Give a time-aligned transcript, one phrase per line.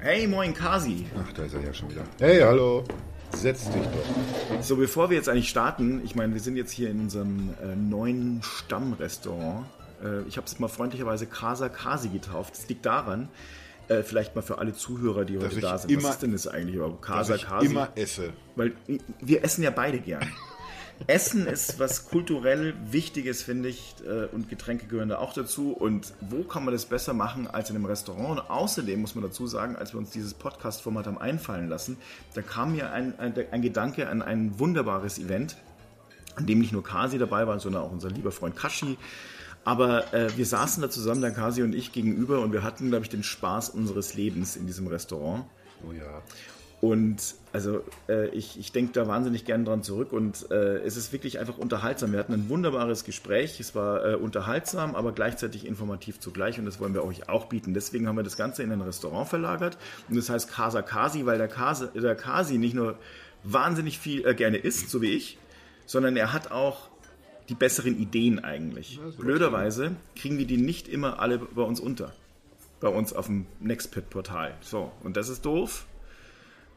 [0.00, 1.06] Hey, moin Kasi.
[1.18, 2.02] Ach, da ist er ja schon wieder.
[2.20, 2.84] Hey, hallo.
[3.34, 4.62] Setz dich doch.
[4.62, 7.74] So, bevor wir jetzt eigentlich starten, ich meine, wir sind jetzt hier in unserem äh,
[7.74, 9.66] neuen Stammrestaurant.
[10.02, 12.54] Äh, ich habe es mal freundlicherweise Casa Kasi getauft.
[12.56, 13.28] Das liegt daran,
[13.88, 15.90] äh, vielleicht mal für alle Zuhörer, die heute ich da sind.
[15.90, 17.02] immer- Was ist denn das eigentlich überhaupt?
[17.02, 17.66] Casa Dass ich Kasi?
[17.66, 18.32] immer esse.
[18.56, 18.72] Weil
[19.20, 20.22] wir essen ja beide gern.
[21.06, 25.72] Essen ist was kulturell Wichtiges, finde ich, äh, und Getränke gehören da auch dazu.
[25.72, 28.40] Und wo kann man das besser machen als in einem Restaurant?
[28.40, 31.96] Und außerdem muss man dazu sagen, als wir uns dieses Podcast-Format haben einfallen lassen,
[32.34, 35.56] da kam mir ein, ein, ein Gedanke an ein wunderbares Event,
[36.34, 38.98] an dem nicht nur Kasi dabei war, sondern auch unser lieber Freund Kashi.
[39.64, 43.04] Aber äh, wir saßen da zusammen, der Kasi und ich, gegenüber und wir hatten, glaube
[43.04, 45.44] ich, den Spaß unseres Lebens in diesem Restaurant.
[45.86, 46.22] Oh ja.
[46.80, 51.12] Und also äh, ich, ich denke da wahnsinnig gern dran zurück und äh, es ist
[51.12, 52.12] wirklich einfach unterhaltsam.
[52.12, 56.78] Wir hatten ein wunderbares Gespräch, es war äh, unterhaltsam, aber gleichzeitig informativ zugleich und das
[56.78, 57.74] wollen wir euch auch bieten.
[57.74, 59.76] Deswegen haben wir das Ganze in ein Restaurant verlagert
[60.08, 62.96] und das heißt Casa Kasi, weil der Kasi, der Kasi nicht nur
[63.42, 65.36] wahnsinnig viel äh, gerne isst, so wie ich,
[65.84, 66.90] sondern er hat auch
[67.48, 69.00] die besseren Ideen eigentlich.
[69.18, 72.12] Blöderweise kriegen wir die nicht immer alle bei uns unter.
[72.78, 74.54] Bei uns auf dem Nextpit-Portal.
[74.60, 75.87] So, und das ist doof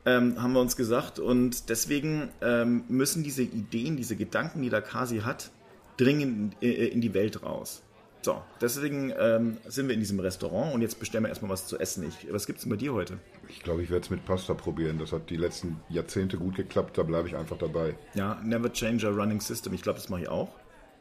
[0.06, 1.20] ähm, haben wir uns gesagt.
[1.20, 5.52] Und deswegen ähm, müssen diese Ideen, diese Gedanken, die der Kasi hat,
[5.98, 7.84] dringend in, äh, in die Welt raus.
[8.24, 11.80] So, deswegen ähm, sind wir in diesem Restaurant und jetzt bestellen wir erstmal was zu
[11.80, 12.08] essen.
[12.08, 13.18] Ich, was gibt's denn bei dir heute?
[13.48, 15.00] Ich glaube, ich werde es mit Pasta probieren.
[15.00, 17.00] Das hat die letzten Jahrzehnte gut geklappt.
[17.00, 17.96] Da bleibe ich einfach dabei.
[18.14, 19.74] Ja, Never Change a Running System.
[19.74, 20.50] Ich glaube, das mache ich auch.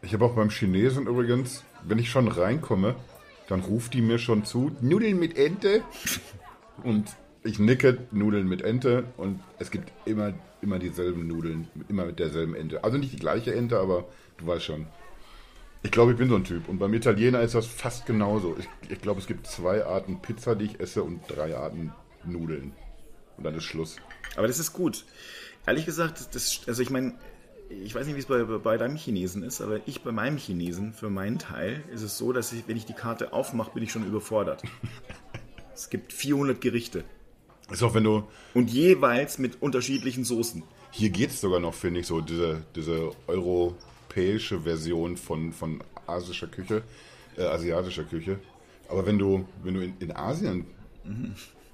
[0.00, 2.96] Ich habe auch beim Chinesen übrigens, wenn ich schon reinkomme,
[3.48, 5.82] dann ruft die mir schon zu, Nudeln mit Ente.
[6.82, 7.04] Und
[7.42, 9.04] ich nicke, Nudeln mit Ente.
[9.16, 12.84] Und es gibt immer, immer dieselben Nudeln, immer mit derselben Ente.
[12.84, 14.06] Also nicht die gleiche Ente, aber
[14.38, 14.86] du weißt schon.
[15.82, 16.68] Ich glaube, ich bin so ein Typ.
[16.68, 18.56] Und beim Italiener ist das fast genauso.
[18.58, 21.92] Ich, ich glaube, es gibt zwei Arten Pizza, die ich esse und drei Arten
[22.24, 22.72] Nudeln.
[23.38, 23.96] Und dann ist Schluss.
[24.36, 25.04] Aber das ist gut.
[25.66, 27.14] Ehrlich gesagt, das, also ich meine,
[27.70, 30.92] ich weiß nicht, wie es bei, bei deinem Chinesen ist, aber ich bei meinem Chinesen,
[30.92, 33.92] für meinen Teil, ist es so, dass ich, wenn ich die Karte aufmache, bin ich
[33.92, 34.62] schon überfordert.
[35.74, 37.04] es gibt 400 Gerichte.
[37.70, 40.62] Ist auch wenn du, Und jeweils mit unterschiedlichen Soßen.
[40.90, 46.48] Hier geht es sogar noch, finde ich, so diese, diese europäische Version von, von asischer
[46.48, 46.82] Küche,
[47.36, 48.40] äh, asiatischer Küche.
[48.88, 50.66] Aber wenn du, wenn du in, in Asien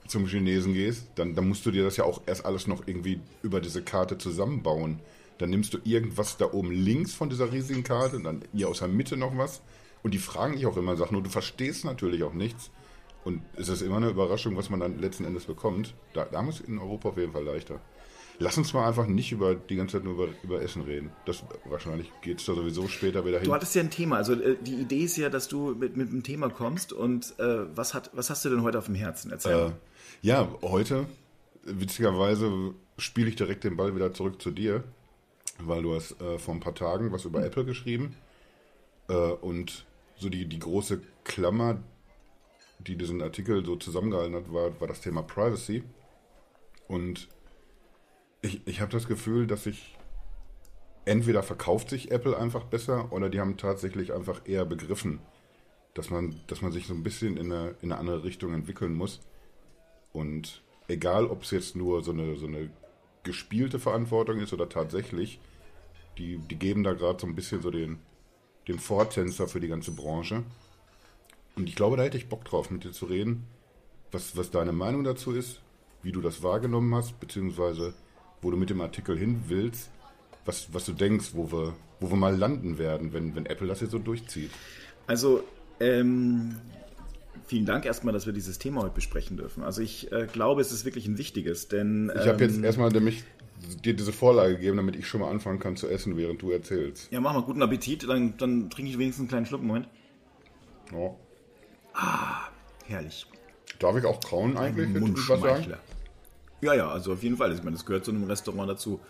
[0.07, 3.21] zum Chinesen gehst, dann, dann musst du dir das ja auch erst alles noch irgendwie
[3.43, 5.01] über diese Karte zusammenbauen.
[5.39, 8.79] Dann nimmst du irgendwas da oben links von dieser riesigen Karte und dann hier aus
[8.79, 9.63] der Mitte noch was.
[10.03, 12.71] Und die fragen dich auch immer Sachen und du verstehst natürlich auch nichts.
[13.27, 15.95] Und es ist immer eine Überraschung, was man dann letzten Endes bekommt.
[16.13, 17.81] Da, da muss in Europa auf jeden Fall leichter.
[18.39, 21.11] Lass uns mal einfach nicht über die ganze Zeit nur über, über Essen reden.
[21.25, 23.49] Das wahrscheinlich geht es da sowieso später wieder hin.
[23.49, 24.19] Du hattest ja ein Thema.
[24.19, 26.93] Also äh, die Idee ist ja, dass du mit, mit einem Thema kommst.
[26.93, 29.33] Und äh, was, hat, was hast du denn heute auf dem Herzen?
[29.33, 29.73] Erzähl Äh,
[30.23, 31.07] ja, heute,
[31.65, 34.85] witzigerweise, spiele ich direkt den Ball wieder zurück zu dir,
[35.59, 38.15] weil du hast äh, vor ein paar Tagen was über Apple geschrieben.
[39.09, 39.85] Äh, und
[40.17, 41.79] so die, die große Klammer,
[42.79, 45.83] die diesen Artikel so zusammengehalten hat, war, war das Thema Privacy.
[46.89, 47.29] Und
[48.43, 49.97] ich, ich habe das Gefühl, dass sich
[51.05, 55.21] entweder verkauft sich Apple einfach besser oder die haben tatsächlich einfach eher begriffen,
[55.95, 58.95] dass man, dass man sich so ein bisschen in eine, in eine andere Richtung entwickeln
[58.95, 59.21] muss.
[60.13, 62.71] Und egal, ob es jetzt nur so eine, so eine
[63.23, 65.41] gespielte Verantwortung ist oder tatsächlich,
[66.19, 67.99] die, die geben da gerade so ein bisschen so den,
[68.69, 70.45] den Vortänzer für die ganze Branche.
[71.57, 73.47] Und ich glaube, da hätte ich Bock drauf, mit dir zu reden,
[74.13, 75.61] was, was deine Meinung dazu ist,
[76.03, 77.95] wie du das wahrgenommen hast, beziehungsweise
[78.43, 79.91] wo du mit dem Artikel hin willst,
[80.45, 83.81] was, was du denkst, wo wir, wo wir mal landen werden, wenn, wenn Apple das
[83.81, 84.51] jetzt so durchzieht.
[85.07, 85.43] Also,
[85.81, 86.57] ähm,
[87.47, 89.63] vielen Dank erstmal, dass wir dieses Thema heute besprechen dürfen.
[89.63, 92.91] Also ich äh, glaube, es ist wirklich ein wichtiges, denn Ich habe jetzt ähm, erstmal
[92.91, 93.25] nämlich
[93.83, 97.11] dir diese Vorlage gegeben, damit ich schon mal anfangen kann zu essen, während du erzählst.
[97.11, 99.63] ja, mach mal guten Appetit, dann, dann trinke ich wenigstens einen kleinen Schluck.
[99.63, 99.89] Moment.
[100.93, 101.17] Ja.
[102.87, 103.27] Herrlich.
[103.79, 104.89] Darf ich auch kauen eigentlich?
[104.89, 105.01] sagen?
[105.01, 105.79] Mundschmeichler.
[106.61, 107.53] Ja, ja, also auf jeden Fall.
[107.53, 109.01] Ich meine, das gehört zu einem Restaurant dazu.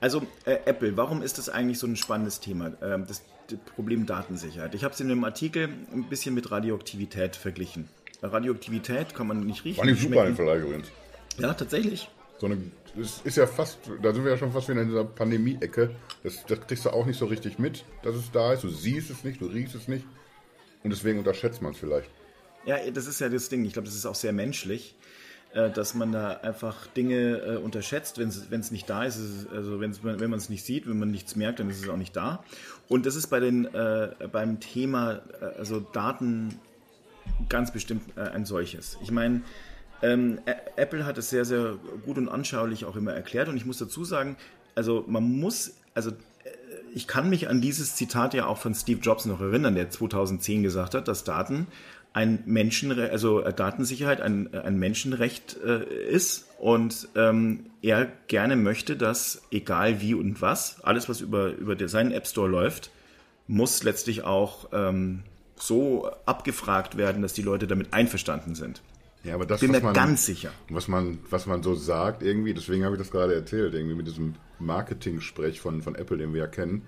[0.00, 2.72] Also äh, Apple, warum ist das eigentlich so ein spannendes Thema?
[2.82, 4.74] Ähm, das, das Problem Datensicherheit.
[4.74, 7.88] Ich habe es in einem Artikel ein bisschen mit Radioaktivität verglichen.
[8.22, 9.78] Radioaktivität kann man nicht riechen.
[9.78, 10.88] War nicht super ein Verleih übrigens.
[11.38, 12.08] Ja, tatsächlich.
[12.38, 12.58] So eine,
[12.96, 15.90] das ist ja fast, da sind wir ja schon fast wieder in dieser Pandemie-Ecke.
[16.22, 18.64] Das, das kriegst du auch nicht so richtig mit, dass es da ist.
[18.64, 20.06] Du siehst es nicht, du riechst es nicht.
[20.82, 22.10] Und deswegen unterschätzt man es vielleicht.
[22.66, 23.64] Ja, das ist ja das Ding.
[23.64, 24.94] Ich glaube, das ist auch sehr menschlich,
[25.54, 28.28] äh, dass man da einfach Dinge äh, unterschätzt, wenn
[28.60, 29.16] es nicht da ist.
[29.16, 31.88] ist also wenn's, wenn man es nicht sieht, wenn man nichts merkt, dann ist es
[31.88, 32.44] auch nicht da.
[32.88, 36.58] Und das ist bei den, äh, beim Thema äh, also Daten
[37.48, 38.98] ganz bestimmt äh, ein solches.
[39.02, 39.42] Ich meine,
[40.02, 40.40] Ähm,
[40.76, 43.50] Apple hat es sehr, sehr gut und anschaulich auch immer erklärt.
[43.50, 44.38] Und ich muss dazu sagen,
[44.74, 46.12] also man muss, also
[46.94, 50.62] ich kann mich an dieses Zitat ja auch von Steve Jobs noch erinnern, der 2010
[50.62, 51.66] gesagt hat, dass Daten
[52.12, 58.96] ein Menschenrecht, also äh, Datensicherheit ein, ein Menschenrecht äh, ist und ähm, er gerne möchte,
[58.96, 62.90] dass egal wie und was, alles was über, über seinen App Store läuft,
[63.46, 65.22] muss letztlich auch ähm,
[65.56, 68.82] so abgefragt werden, dass die Leute damit einverstanden sind.
[69.22, 70.50] Ja, aber das bin mir man, ganz sicher.
[70.70, 74.06] Was man, was man so sagt irgendwie, deswegen habe ich das gerade erzählt, irgendwie mit
[74.06, 76.86] diesem Marketing-Sprech von, von Apple, den wir ja kennen.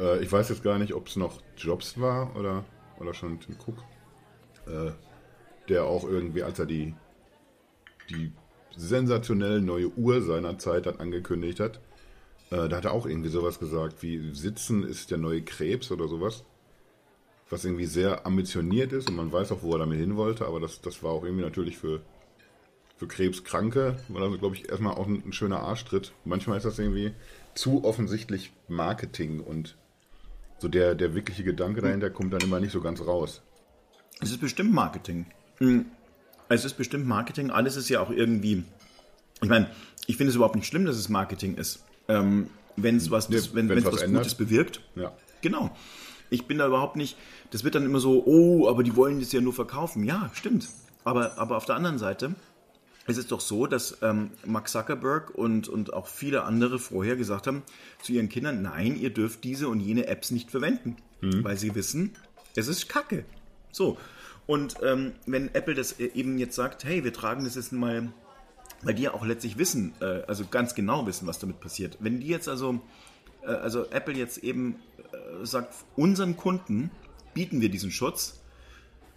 [0.00, 2.64] Äh, ich weiß jetzt gar nicht, ob es noch Jobs war oder,
[2.98, 3.76] oder schon Tim Cook,
[4.66, 4.92] äh,
[5.68, 6.94] der auch irgendwie, als er die,
[8.10, 8.32] die
[8.76, 11.80] sensationell neue Uhr seiner Zeit dann angekündigt hat,
[12.50, 16.08] äh, da hat er auch irgendwie sowas gesagt wie Sitzen ist der neue Krebs oder
[16.08, 16.44] sowas
[17.50, 20.60] was irgendwie sehr ambitioniert ist und man weiß auch, wo er damit hin wollte, aber
[20.60, 22.00] das, das war auch irgendwie natürlich für,
[22.96, 26.12] für Krebskranke, war das, glaube ich, erstmal auch ein, ein, schöner Arschtritt.
[26.24, 27.12] Manchmal ist das irgendwie
[27.54, 29.76] zu offensichtlich Marketing und
[30.58, 33.42] so der, der wirkliche Gedanke dahinter kommt dann immer nicht so ganz raus.
[34.24, 35.26] Es ist bestimmt Marketing.
[35.58, 35.86] Hm.
[36.48, 37.50] Es ist bestimmt Marketing.
[37.50, 38.64] Alles ist ja auch irgendwie.
[39.42, 39.70] Ich meine,
[40.06, 41.84] ich finde es überhaupt nicht schlimm, dass es Marketing ist.
[42.08, 44.80] Ähm, wenn es was, das, wenn, wenn's was, was Gutes bewirkt.
[44.94, 45.12] Ja.
[45.40, 45.70] Genau.
[46.30, 47.16] Ich bin da überhaupt nicht,
[47.50, 50.04] das wird dann immer so, oh, aber die wollen das ja nur verkaufen.
[50.04, 50.68] Ja, stimmt.
[51.04, 52.34] Aber, aber auf der anderen Seite
[53.06, 57.46] es ist doch so, dass ähm, Mark Zuckerberg und, und auch viele andere vorher gesagt
[57.46, 57.62] haben
[58.02, 61.44] zu ihren Kindern, nein, ihr dürft diese und jene Apps nicht verwenden, mhm.
[61.44, 62.12] weil sie wissen,
[62.56, 63.24] es ist Kacke.
[63.74, 63.98] So.
[64.46, 68.12] Und ähm, wenn Apple das äh, eben jetzt sagt, hey, wir tragen das jetzt mal,
[68.82, 71.96] weil die ja auch letztlich wissen, äh, also ganz genau wissen, was damit passiert.
[72.00, 72.80] Wenn die jetzt also,
[73.42, 74.76] äh, also Apple jetzt eben
[75.12, 76.90] äh, sagt, unseren Kunden
[77.32, 78.40] bieten wir diesen Schutz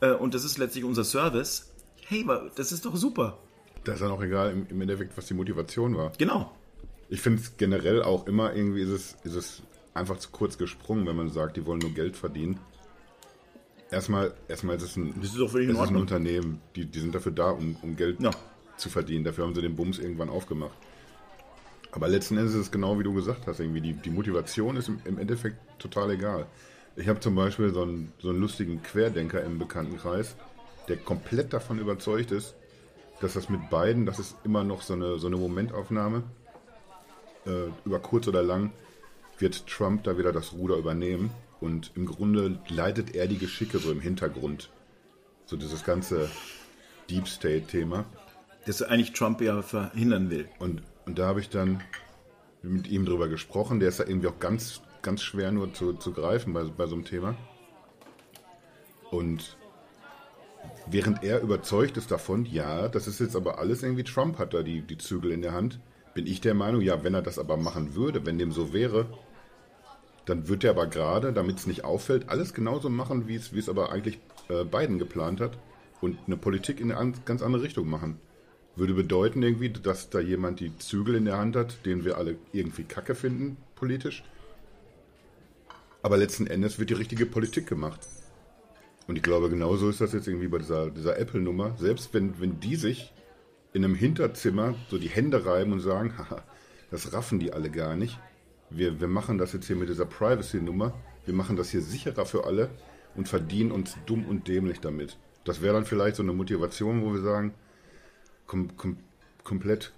[0.02, 1.72] äh, und das ist letztlich unser Service.
[2.08, 2.26] Hey,
[2.56, 3.38] das ist doch super.
[3.84, 6.14] Das ist dann auch egal im, im Endeffekt, was die Motivation war.
[6.18, 6.52] Genau.
[7.10, 9.62] Ich finde es generell auch immer irgendwie ist es, ist es
[9.94, 12.60] einfach zu kurz gesprungen, wenn man sagt, die wollen nur Geld verdienen.
[13.90, 17.32] Erstmal, erstmal ist es ein, das ist, es ist ein Unternehmen, die, die sind dafür
[17.32, 18.32] da, um, um Geld ja.
[18.76, 19.24] zu verdienen.
[19.24, 20.78] Dafür haben sie den Bums irgendwann aufgemacht.
[21.92, 24.90] Aber letzten Endes ist es genau wie du gesagt hast, irgendwie die, die Motivation ist
[24.90, 26.48] im, im Endeffekt total egal.
[26.98, 30.36] Ich habe zum Beispiel so einen, so einen lustigen Querdenker im Bekanntenkreis,
[30.90, 32.56] der komplett davon überzeugt ist,
[33.22, 36.24] dass das mit beiden, das ist immer noch so eine, so eine Momentaufnahme.
[37.46, 38.72] Äh, über kurz oder lang
[39.40, 43.92] wird Trump da wieder das Ruder übernehmen und im Grunde leitet er die Geschicke so
[43.92, 44.70] im Hintergrund.
[45.46, 46.30] So dieses ganze
[47.10, 48.06] Deep State-Thema.
[48.66, 50.50] Das eigentlich Trump ja verhindern will.
[50.60, 51.82] Und und da habe ich dann
[52.62, 53.80] mit ihm drüber gesprochen.
[53.80, 56.96] Der ist da irgendwie auch ganz, ganz schwer nur zu, zu greifen bei, bei so
[56.96, 57.36] einem Thema.
[59.10, 59.58] Und
[60.86, 64.64] während er überzeugt ist davon, ja, das ist jetzt aber alles irgendwie Trump hat da
[64.64, 65.80] die, die Zügel in der Hand,
[66.14, 69.06] bin ich der Meinung, ja, wenn er das aber machen würde, wenn dem so wäre,
[70.28, 73.92] dann wird er aber gerade, damit es nicht auffällt, alles genauso machen, wie es, aber
[73.92, 74.20] eigentlich
[74.50, 75.58] äh, Biden geplant hat
[76.02, 78.20] und eine Politik in eine ganz andere Richtung machen
[78.78, 82.38] würde bedeuten irgendwie, dass da jemand die Zügel in der Hand hat, den wir alle
[82.54, 84.24] irgendwie kacke finden, politisch.
[86.04, 88.08] Aber letzten Endes wird die richtige Politik gemacht.
[89.08, 91.76] Und ich glaube, genauso ist das jetzt irgendwie bei dieser, dieser Apple-Nummer.
[91.78, 93.14] Selbst wenn, wenn die sich
[93.74, 96.44] in einem Hinterzimmer so die Hände reiben und sagen, haha,
[96.92, 98.20] das raffen die alle gar nicht.
[98.70, 100.94] Wir, wir machen das jetzt hier mit dieser Privacy-Nummer.
[101.26, 102.70] Wir machen das hier sicherer für alle
[103.16, 105.18] und verdienen uns dumm und dämlich damit.
[105.44, 107.54] Das wäre dann vielleicht so eine Motivation, wo wir sagen,
[108.46, 108.98] kom kom
[109.44, 109.94] komplett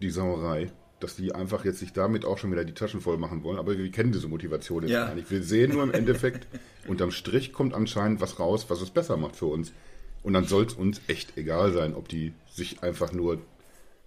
[0.00, 3.44] die Sauerei, dass die einfach jetzt sich damit auch schon wieder die Taschen voll machen
[3.44, 3.58] wollen.
[3.58, 5.06] Aber wir kennen diese Motivation jetzt ja.
[5.06, 5.30] gar nicht.
[5.30, 6.48] Wir sehen nur im Endeffekt,
[6.88, 9.72] unterm Strich kommt anscheinend was raus, was es besser macht für uns.
[10.24, 13.38] Und dann soll es uns echt egal sein, ob die sich einfach nur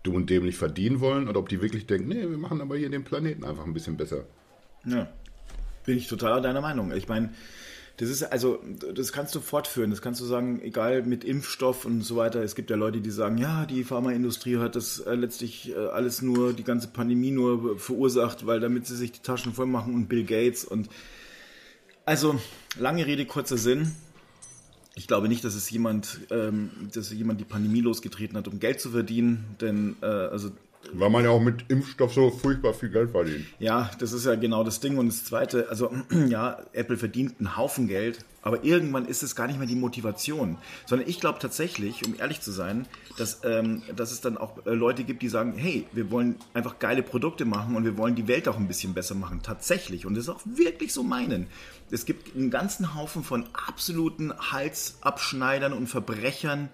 [0.04, 2.90] dumm und dämlich verdienen wollen oder ob die wirklich denken, nee, wir machen aber hier
[2.90, 4.26] den Planeten einfach ein bisschen besser.
[4.86, 5.10] Ja,
[5.86, 6.92] bin ich total deiner Meinung.
[6.92, 7.32] Ich meine,
[7.98, 8.60] das ist also,
[8.96, 9.92] das kannst du fortführen.
[9.92, 12.42] Das kannst du sagen, egal mit Impfstoff und so weiter.
[12.42, 16.24] Es gibt ja Leute, die sagen, ja, die Pharmaindustrie hat das äh, letztlich äh, alles
[16.24, 20.08] nur, die ganze Pandemie nur verursacht, weil damit sie sich die Taschen voll machen und
[20.08, 20.90] Bill Gates und
[22.04, 22.40] also
[22.80, 23.92] lange Rede, kurzer Sinn.
[25.02, 28.80] Ich glaube nicht, dass es jemand, ähm, dass jemand die Pandemie losgetreten hat, um Geld
[28.80, 30.52] zu verdienen, denn äh, also
[30.94, 33.46] weil man ja auch mit Impfstoff so furchtbar viel Geld verdient.
[33.60, 34.98] Ja, das ist ja genau das Ding.
[34.98, 35.92] Und das Zweite, also
[36.30, 40.58] ja, Apple verdient einen Haufen Geld, Aber irgendwann ist es gar nicht mehr die Motivation,
[40.88, 44.72] sondern ich glaube tatsächlich, um ehrlich zu sein, dass, ähm, dass es dann auch äh,
[44.72, 48.28] Leute gibt, die sagen, hey, wir wollen einfach geile Produkte machen und wir wollen die
[48.28, 49.42] Welt auch ein bisschen besser machen.
[49.44, 50.06] Tatsächlich.
[50.08, 51.48] Und das ist auch wirklich so meinen.
[51.92, 56.70] Es gibt einen ganzen Haufen von absoluten Halsabschneidern und Verbrechern,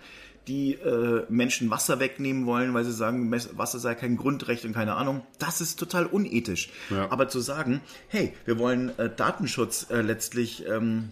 [0.47, 4.95] die äh, Menschen Wasser wegnehmen wollen, weil sie sagen, Wasser sei kein Grundrecht und keine
[4.95, 5.21] Ahnung.
[5.39, 6.69] Das ist total unethisch.
[6.89, 7.11] Ja.
[7.11, 11.09] Aber zu sagen, hey, wir wollen äh, Datenschutz äh, letztlich ähm,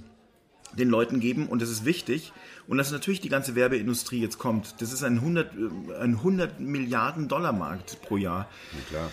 [0.77, 2.33] den Leuten geben und das ist wichtig.
[2.67, 4.81] Und dass natürlich die ganze Werbeindustrie jetzt kommt.
[4.81, 8.49] Das ist ein 100, äh, ein 100 Milliarden Dollar Markt pro Jahr.
[8.73, 9.11] Ja, klar.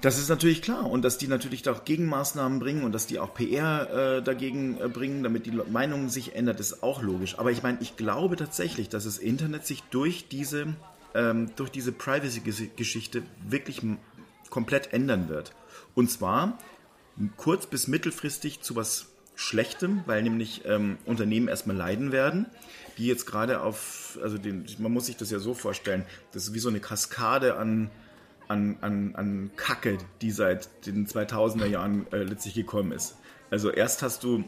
[0.00, 3.34] Das ist natürlich klar und dass die natürlich auch Gegenmaßnahmen bringen und dass die auch
[3.34, 7.38] PR äh, dagegen äh, bringen, damit die Meinung sich ändert, ist auch logisch.
[7.38, 10.74] Aber ich meine, ich glaube tatsächlich, dass das Internet sich durch diese,
[11.14, 13.82] ähm, diese Privacy-Geschichte wirklich
[14.48, 15.54] komplett ändern wird.
[15.94, 16.56] Und zwar
[17.36, 22.46] kurz- bis mittelfristig zu was Schlechtem, weil nämlich ähm, Unternehmen erstmal leiden werden,
[22.96, 26.54] die jetzt gerade auf, also den, man muss sich das ja so vorstellen, das ist
[26.54, 27.90] wie so eine Kaskade an
[28.50, 33.16] an, an, an Kacke, die seit den 2000er Jahren äh, letztlich gekommen ist.
[33.50, 34.44] Also erst hast du,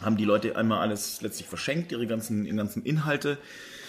[0.00, 3.38] haben die Leute einmal alles letztlich verschenkt, ihre ganzen, ihre ganzen Inhalte.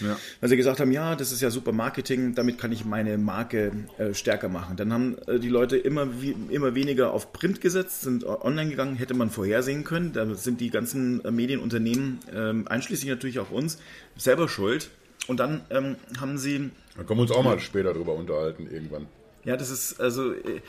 [0.00, 0.16] Ja.
[0.40, 3.72] Weil sie gesagt haben, ja, das ist ja super Marketing, damit kann ich meine Marke
[3.98, 4.76] äh, stärker machen.
[4.76, 8.94] Dann haben äh, die Leute immer, wie, immer weniger auf Print gesetzt, sind online gegangen,
[8.94, 10.12] hätte man vorhersehen können.
[10.12, 13.78] Da sind die ganzen äh, Medienunternehmen, ähm, einschließlich natürlich auch uns,
[14.16, 14.90] selber schuld.
[15.26, 16.70] Und dann ähm, haben sie.
[16.96, 19.06] Da können wir uns auch mal später drüber unterhalten, irgendwann.
[19.44, 20.60] Ja, das ist also äh,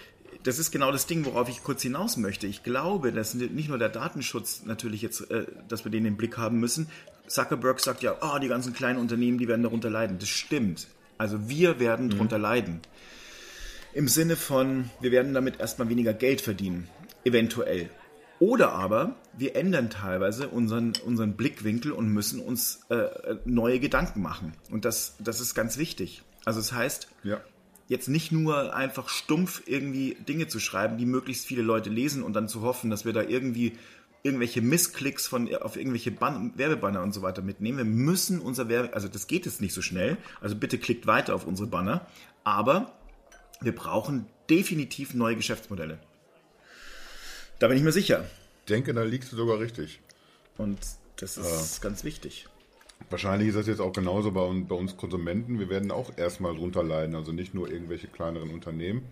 [0.43, 2.47] das ist genau das Ding, worauf ich kurz hinaus möchte.
[2.47, 6.37] Ich glaube, dass nicht nur der Datenschutz natürlich jetzt, äh, dass wir den im Blick
[6.37, 6.87] haben müssen.
[7.27, 10.19] Zuckerberg sagt ja, oh, die ganzen kleinen Unternehmen, die werden darunter leiden.
[10.19, 10.87] Das stimmt.
[11.17, 12.11] Also wir werden mhm.
[12.11, 12.81] darunter leiden.
[13.93, 16.89] Im Sinne von, wir werden damit erstmal weniger Geld verdienen.
[17.23, 17.89] Eventuell.
[18.39, 23.07] Oder aber wir ändern teilweise unseren, unseren Blickwinkel und müssen uns äh,
[23.45, 24.53] neue Gedanken machen.
[24.69, 26.21] Und das, das ist ganz wichtig.
[26.43, 27.41] Also das heißt, ja
[27.87, 32.33] jetzt nicht nur einfach stumpf irgendwie Dinge zu schreiben, die möglichst viele Leute lesen und
[32.33, 33.73] dann zu hoffen, dass wir da irgendwie
[34.23, 37.77] irgendwelche Missklicks von auf irgendwelche Ban Werbebanner und so weiter mitnehmen.
[37.77, 40.17] Wir müssen unser Werbe, also das geht jetzt nicht so schnell.
[40.41, 42.07] Also bitte klickt weiter auf unsere Banner.
[42.43, 42.93] Aber
[43.61, 45.99] wir brauchen definitiv neue Geschäftsmodelle.
[47.59, 48.25] Da bin ich mir sicher.
[48.61, 49.99] Ich denke, da liegst du sogar richtig.
[50.57, 50.79] Und
[51.17, 51.81] das ist äh.
[51.81, 52.47] ganz wichtig.
[53.15, 55.57] Wahrscheinlich ist das jetzt auch genauso bei, bei uns Konsumenten.
[55.57, 59.05] Wir werden auch erstmal drunter leiden, also nicht nur irgendwelche kleineren Unternehmen.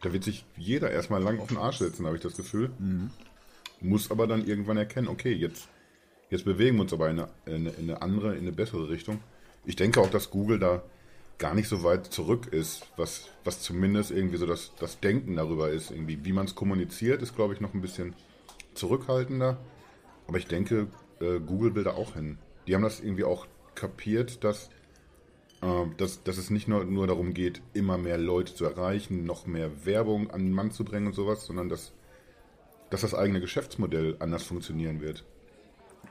[0.00, 2.70] Da wird sich jeder erstmal lang auf den Arsch setzen, habe ich das Gefühl.
[2.78, 3.10] Mhm.
[3.82, 5.68] Muss aber dann irgendwann erkennen, okay, jetzt,
[6.30, 9.20] jetzt bewegen wir uns aber in eine, in eine andere, in eine bessere Richtung.
[9.66, 10.82] Ich denke auch, dass Google da
[11.36, 15.68] gar nicht so weit zurück ist, was, was zumindest irgendwie so das, das Denken darüber
[15.68, 15.90] ist.
[15.90, 18.14] Irgendwie, wie man es kommuniziert, ist, glaube ich, noch ein bisschen
[18.72, 19.58] zurückhaltender.
[20.26, 20.86] Aber ich denke,
[21.20, 22.38] äh, Google will da auch hin
[22.70, 24.70] die haben das irgendwie auch kapiert, dass,
[25.60, 29.44] äh, dass, dass es nicht nur, nur darum geht, immer mehr Leute zu erreichen, noch
[29.44, 31.92] mehr Werbung an den Mann zu bringen und sowas, sondern dass,
[32.90, 35.24] dass das eigene Geschäftsmodell anders funktionieren wird.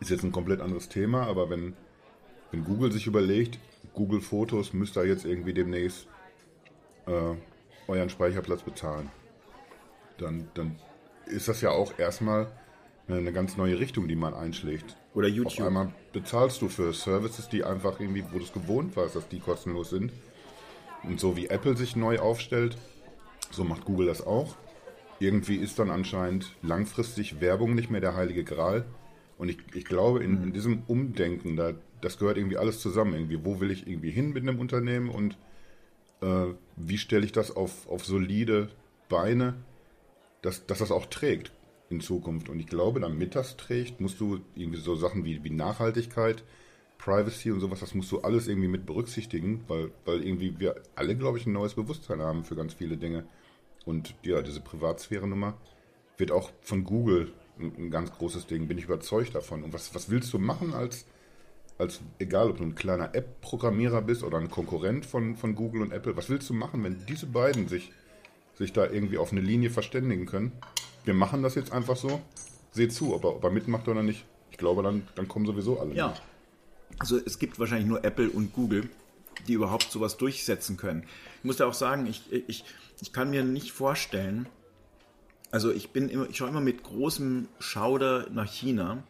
[0.02, 1.78] Ist jetzt ein komplett anderes Thema, aber wenn,
[2.52, 3.58] wenn Google sich überlegt,
[3.94, 6.10] Google Fotos müsst ihr jetzt irgendwie demnächst
[7.06, 7.36] äh,
[7.88, 9.10] euren Speicherplatz bezahlen,
[10.18, 10.76] dann, dann
[11.26, 12.52] ist das ja auch erstmal
[13.08, 14.99] eine ganz neue Richtung, die man einschlägt.
[15.14, 15.62] Oder YouTube.
[15.62, 19.28] Auf einmal bezahlst du für Services, die einfach irgendwie, wo du es gewohnt warst, dass
[19.28, 20.12] die kostenlos sind.
[21.04, 22.78] Und so wie Apple sich neu aufstellt,
[23.52, 24.56] so macht Google das auch.
[25.20, 28.86] Irgendwie ist dann anscheinend langfristig Werbung nicht mehr der heilige Gral.
[29.38, 33.14] Und ich, ich glaube, in, in diesem Umdenken, da, das gehört irgendwie alles zusammen.
[33.14, 35.38] Irgendwie, wo will ich irgendwie hin mit einem Unternehmen und
[36.22, 38.70] äh, wie stelle ich das auf, auf solide
[39.08, 39.56] Beine,
[40.42, 41.52] dass, dass das auch trägt
[41.90, 42.50] in Zukunft.
[42.50, 46.44] Und ich glaube, damit das trägt, musst du irgendwie so Sachen wie, wie Nachhaltigkeit,
[46.98, 51.16] Privacy und sowas, das musst du alles irgendwie mit berücksichtigen, weil, weil irgendwie wir alle,
[51.16, 53.26] glaube ich, ein neues Bewusstsein haben für ganz viele Dinge.
[53.86, 55.58] Und ja, diese Privatsphäre-Nummer
[56.18, 59.64] wird auch von Google ein, ein, ganz großes Ding, bin ich überzeugt davon.
[59.64, 61.06] Und was, was willst du machen als,
[61.78, 65.94] als, egal ob du ein kleiner App-Programmierer bist oder ein Konkurrent von, von Google und
[65.94, 67.94] Apple, was willst du machen, wenn diese beiden sich,
[68.56, 70.52] sich da irgendwie auf eine Linie verständigen können?
[71.10, 72.22] Wir machen das jetzt einfach so.
[72.72, 74.26] Seht zu, ob er, ob er mitmacht oder nicht.
[74.52, 75.96] Ich glaube, dann, dann kommen sowieso alle.
[75.96, 76.10] Ja.
[76.10, 76.22] Mit.
[77.00, 78.88] Also es gibt wahrscheinlich nur Apple und Google,
[79.48, 81.04] die überhaupt sowas durchsetzen können.
[81.40, 82.64] Ich muss ja auch sagen, ich, ich,
[83.02, 84.48] ich kann mir nicht vorstellen,
[85.50, 89.02] also ich bin immer, ich schaue immer mit großem Schauder nach China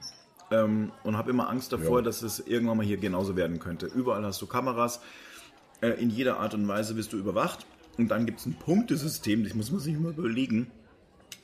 [0.51, 2.03] ähm, und habe immer Angst davor, ja.
[2.03, 3.87] dass es irgendwann mal hier genauso werden könnte.
[3.87, 5.01] Überall hast du Kameras,
[5.81, 7.65] äh, in jeder Art und Weise wirst du überwacht
[7.97, 10.71] und dann gibt es ein Punktesystem, das muss man sich immer überlegen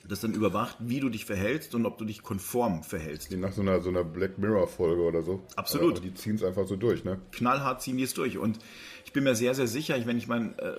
[0.07, 3.31] das dann überwacht, wie du dich verhältst und ob du dich konform verhältst.
[3.31, 5.43] Nach so einer, so einer Black Mirror-Folge oder so.
[5.55, 5.97] Absolut.
[5.97, 7.19] Aber die ziehen es einfach so durch, ne?
[7.31, 8.37] Knallhart ziehen die es durch.
[8.37, 8.59] Und
[9.05, 10.77] ich bin mir sehr, sehr sicher, wenn ich meine, äh,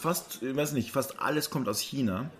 [0.00, 2.30] fast, ich weiß nicht, fast alles kommt aus China.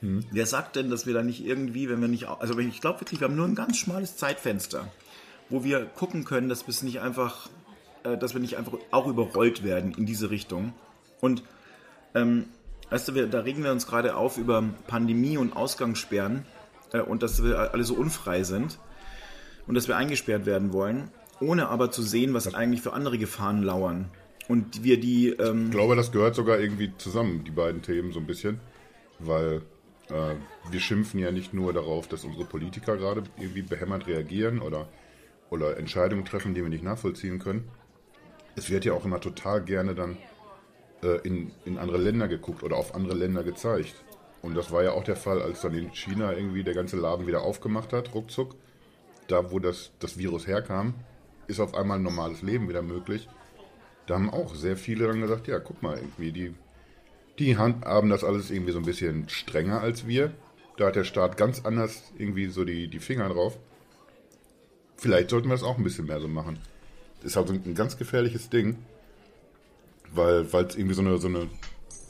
[0.00, 0.24] Hm.
[0.30, 3.20] Wer sagt denn, dass wir da nicht irgendwie, wenn wir nicht, also ich glaube wirklich,
[3.20, 4.90] wir haben nur ein ganz schmales Zeitfenster,
[5.48, 7.48] wo wir gucken können, dass wir es nicht einfach,
[8.04, 10.74] äh, dass wir nicht einfach auch überrollt werden in diese Richtung.
[11.20, 11.42] Und
[12.14, 12.46] ähm,
[12.90, 16.44] weißt du, wir, da regen wir uns gerade auf über Pandemie und Ausgangssperren
[16.92, 18.78] äh, und dass wir alle so unfrei sind
[19.66, 23.62] und dass wir eingesperrt werden wollen, ohne aber zu sehen, was eigentlich für andere Gefahren
[23.62, 24.10] lauern.
[24.48, 25.30] Und wir die.
[25.30, 28.60] Ähm ich glaube, das gehört sogar irgendwie zusammen, die beiden Themen so ein bisschen.
[29.18, 29.62] Weil
[30.08, 30.34] äh,
[30.70, 34.88] wir schimpfen ja nicht nur darauf, dass unsere Politiker gerade irgendwie behämmert reagieren oder,
[35.50, 37.68] oder Entscheidungen treffen, die wir nicht nachvollziehen können.
[38.54, 40.16] Es wird ja auch immer total gerne dann
[41.06, 43.94] äh, in, in andere Länder geguckt oder auf andere Länder gezeigt.
[44.42, 47.26] Und das war ja auch der Fall, als dann in China irgendwie der ganze Laden
[47.26, 48.54] wieder aufgemacht hat, ruckzuck.
[49.28, 50.94] Da, wo das, das Virus herkam,
[51.48, 53.28] ist auf einmal ein normales Leben wieder möglich.
[54.06, 56.54] Da haben auch sehr viele dann gesagt, ja, guck mal, irgendwie, die,
[57.38, 60.32] die haben das alles irgendwie so ein bisschen strenger als wir.
[60.76, 63.58] Da hat der Staat ganz anders irgendwie so die, die Finger drauf.
[64.96, 66.60] Vielleicht sollten wir das auch ein bisschen mehr so machen.
[67.16, 68.78] Das ist halt ein ganz gefährliches Ding,
[70.12, 71.48] weil es irgendwie so eine, so eine,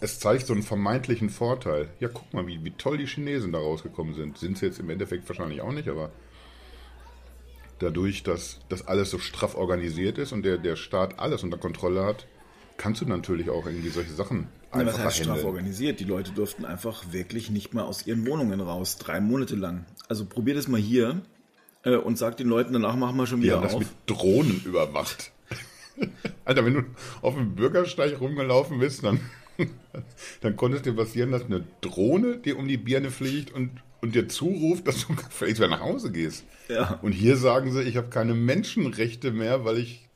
[0.00, 1.88] es zeigt so einen vermeintlichen Vorteil.
[2.00, 4.38] Ja, guck mal, wie, wie toll die Chinesen da rausgekommen sind.
[4.38, 6.10] Sind sie jetzt im Endeffekt wahrscheinlich auch nicht, aber
[7.78, 12.04] dadurch, dass das alles so straff organisiert ist und der, der Staat alles unter Kontrolle
[12.04, 12.26] hat,
[12.76, 16.00] kannst du natürlich auch irgendwie solche Sachen einfach ja, was heißt straff organisiert?
[16.00, 19.86] Die Leute durften einfach wirklich nicht mal aus ihren Wohnungen raus, drei Monate lang.
[20.08, 21.22] Also probier das mal hier
[21.84, 23.80] äh, und sag den Leuten, danach machen wir schon wieder die haben auf.
[23.80, 25.32] das mit Drohnen überwacht.
[26.44, 26.82] Alter, wenn du
[27.22, 29.20] auf dem Bürgersteig rumgelaufen bist, dann,
[30.40, 34.14] dann konnte es dir passieren, dass eine Drohne dir um die Birne fliegt und und
[34.14, 36.44] dir zuruft, dass du vielleicht wieder nach Hause gehst.
[36.68, 36.98] Ja.
[37.02, 40.08] Und hier sagen sie, ich habe keine Menschenrechte mehr, weil ich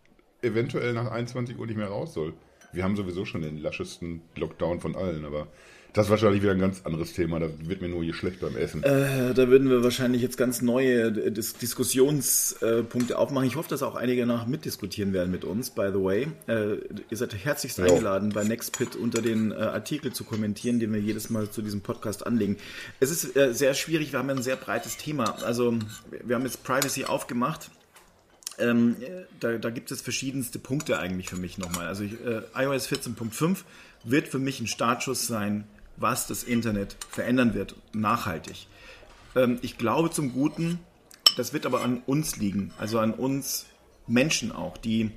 [0.43, 2.33] eventuell nach 21 Uhr nicht mehr raus soll.
[2.73, 5.49] Wir haben sowieso schon den laschesten Lockdown von allen, aber
[5.93, 7.41] das ist wahrscheinlich wieder ein ganz anderes Thema.
[7.41, 8.83] Da wird mir nur hier schlecht beim Essen.
[8.85, 13.49] Äh, da würden wir wahrscheinlich jetzt ganz neue Dis Diskussionspunkte aufmachen.
[13.49, 16.29] Ich hoffe, dass auch einige danach mitdiskutieren werden mit uns, by the way.
[16.47, 16.77] Äh,
[17.11, 17.87] ihr seid herzlichst ja.
[17.87, 21.81] eingeladen, bei Nextpit unter den äh, Artikel zu kommentieren, den wir jedes Mal zu diesem
[21.81, 22.57] Podcast anlegen.
[23.01, 25.43] Es ist äh, sehr schwierig, wir haben ein sehr breites Thema.
[25.43, 25.75] Also
[26.25, 27.71] wir haben jetzt Privacy aufgemacht.
[28.61, 28.97] Ähm,
[29.41, 31.87] da, da, gibt es verschiedenste Punkte eigentlich für mich nochmal.
[31.87, 33.59] Also ich, äh, iOS 14.5
[34.05, 35.65] wird für mich ein Startschuss sein
[36.01, 38.67] was das Internet verändern wird, nachhaltig.
[39.37, 40.81] Ähm, ich glaube zum Guten,
[41.37, 43.67] das wird aber an uns liegen, also an uns
[44.07, 45.13] Menschen auch, die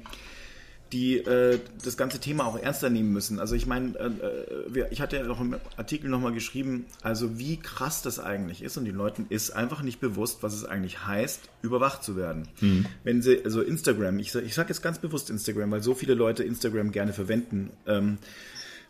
[0.93, 3.39] die äh, das ganze Thema auch ernster nehmen müssen.
[3.39, 7.57] Also ich meine, äh, äh ich hatte ja auch im Artikel nochmal geschrieben, also wie
[7.57, 11.41] krass das eigentlich ist und den Leuten ist einfach nicht bewusst, was es eigentlich heißt,
[11.63, 12.47] überwacht zu werden.
[12.61, 12.85] Mhm.
[13.03, 16.43] Wenn sie, also Instagram, ich, ich sage jetzt ganz bewusst Instagram, weil so viele Leute
[16.43, 18.19] Instagram gerne verwenden ähm,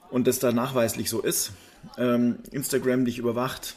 [0.09, 1.53] und das da nachweislich so ist,
[1.97, 3.75] ähm, Instagram dich überwacht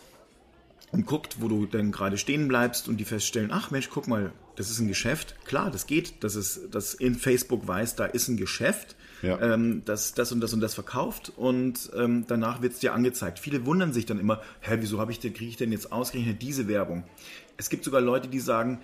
[0.91, 4.33] und guckt, wo du denn gerade stehen bleibst und die feststellen, ach Mensch, guck mal,
[4.57, 5.37] das ist ein Geschäft.
[5.45, 9.41] Klar, das geht, dass es, dass in Facebook weiß, da ist ein Geschäft, ja.
[9.41, 13.39] ähm, das das und das und das verkauft und ähm, danach wird es dir angezeigt.
[13.39, 16.43] Viele wundern sich dann immer, hä, wieso habe ich denn, kriege ich denn jetzt ausgerechnet
[16.43, 17.05] diese Werbung?
[17.57, 18.81] Es gibt sogar Leute, die sagen,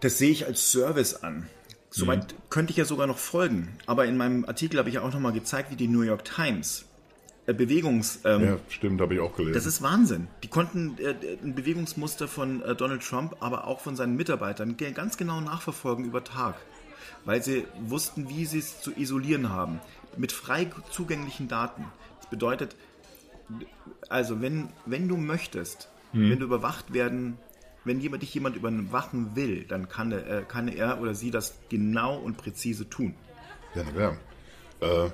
[0.00, 1.48] das sehe ich als Service an.
[1.90, 2.36] Soweit mhm.
[2.50, 3.76] könnte ich ja sogar noch folgen.
[3.86, 6.84] Aber in meinem Artikel habe ich ja auch nochmal gezeigt, wie die New York Times
[7.54, 8.20] Bewegungs.
[8.24, 9.54] Ähm, ja, stimmt, habe ich auch gelesen.
[9.54, 10.28] Das ist Wahnsinn.
[10.42, 15.16] Die konnten äh, ein Bewegungsmuster von äh, Donald Trump, aber auch von seinen Mitarbeitern ganz
[15.16, 16.56] genau nachverfolgen über Tag,
[17.24, 19.80] weil sie wussten, wie sie es zu isolieren haben.
[20.16, 21.84] Mit frei zugänglichen Daten.
[22.18, 22.76] Das bedeutet,
[24.08, 26.30] also wenn, wenn du möchtest, hm.
[26.30, 27.38] wenn du überwacht werden,
[27.84, 32.16] wenn jemand, dich jemand überwachen will, dann kann, äh, kann er oder sie das genau
[32.18, 33.14] und präzise tun.
[33.74, 35.06] Ja, na ja.
[35.06, 35.10] Äh,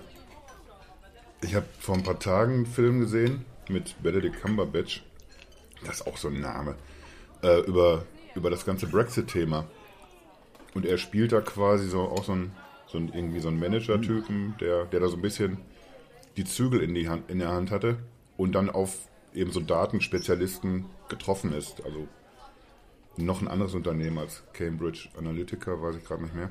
[1.44, 5.04] ich habe vor ein paar Tagen einen Film gesehen mit Benedict Cumberbatch.
[5.84, 6.76] Das ist auch so ein Name.
[7.42, 9.66] Äh, über, über das ganze Brexit-Thema.
[10.74, 12.52] Und er spielt da quasi so auch so ein,
[12.86, 15.58] so ein irgendwie so ein Manager-Typen, der, der da so ein bisschen
[16.36, 17.98] die Zügel in, die Hand, in der Hand hatte
[18.36, 18.96] und dann auf
[19.34, 21.84] eben so Datenspezialisten getroffen ist.
[21.84, 22.08] Also
[23.16, 26.50] noch ein anderes Unternehmen als Cambridge Analytica, weiß ich gerade nicht mehr.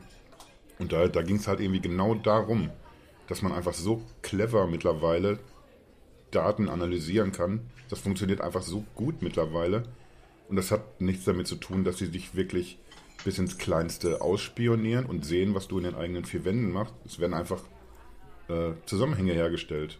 [0.79, 2.69] Und da, da ging es halt irgendwie genau darum,
[3.33, 5.39] dass man einfach so clever mittlerweile
[6.29, 7.61] Daten analysieren kann.
[7.89, 9.85] Das funktioniert einfach so gut mittlerweile.
[10.49, 12.77] Und das hat nichts damit zu tun, dass sie dich wirklich
[13.25, 16.93] bis ins Kleinste ausspionieren und sehen, was du in den eigenen vier Wänden machst.
[17.07, 17.63] Es werden einfach
[18.49, 19.97] äh, Zusammenhänge hergestellt.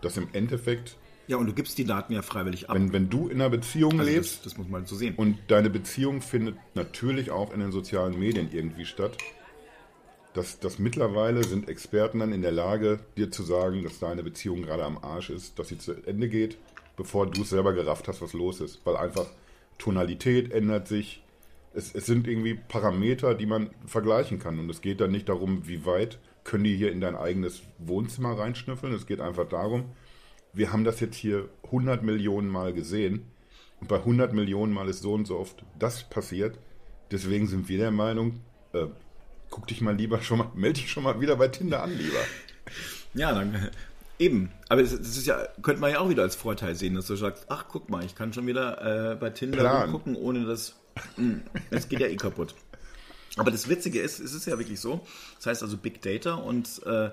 [0.00, 0.96] Dass im Endeffekt
[1.28, 2.74] Ja, und du gibst die Daten ja freiwillig ab.
[2.74, 5.14] Wenn, wenn du in einer Beziehung also lebst, das, das muss man so sehen.
[5.14, 9.16] und deine Beziehung findet natürlich auch in den sozialen Medien irgendwie statt,
[10.34, 14.62] dass, dass mittlerweile sind Experten dann in der Lage, dir zu sagen, dass deine Beziehung
[14.62, 16.56] gerade am Arsch ist, dass sie zu Ende geht,
[16.96, 18.84] bevor du es selber gerafft hast, was los ist.
[18.84, 19.26] Weil einfach
[19.78, 21.22] Tonalität ändert sich.
[21.74, 24.58] Es, es sind irgendwie Parameter, die man vergleichen kann.
[24.58, 28.38] Und es geht dann nicht darum, wie weit können die hier in dein eigenes Wohnzimmer
[28.38, 28.94] reinschnüffeln.
[28.94, 29.84] Es geht einfach darum,
[30.52, 33.26] wir haben das jetzt hier 100 Millionen Mal gesehen.
[33.80, 36.58] Und bei 100 Millionen Mal ist so und so oft das passiert.
[37.10, 38.40] Deswegen sind wir der Meinung,
[38.72, 38.86] äh,
[39.52, 42.18] guck dich mal lieber schon mal, melde dich schon mal wieder bei Tinder an, lieber.
[43.14, 43.68] Ja, dann
[44.18, 44.50] eben.
[44.68, 47.46] Aber das ist ja, könnte man ja auch wieder als Vorteil sehen, dass du sagst,
[47.48, 50.74] ach guck mal, ich kann schon wieder äh, bei Tinder gucken, ohne dass.
[51.16, 52.54] Mh, Das geht ja eh kaputt.
[53.36, 55.00] Aber das Witzige ist, es ist ja wirklich so.
[55.36, 57.10] Das heißt also Big Data und äh,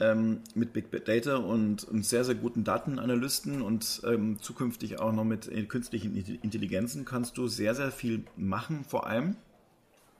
[0.00, 5.24] ähm, mit Big Data und, und sehr, sehr guten Datenanalysten und ähm, zukünftig auch noch
[5.24, 9.36] mit äh, künstlichen Intelligenzen kannst du sehr, sehr viel machen, vor allem.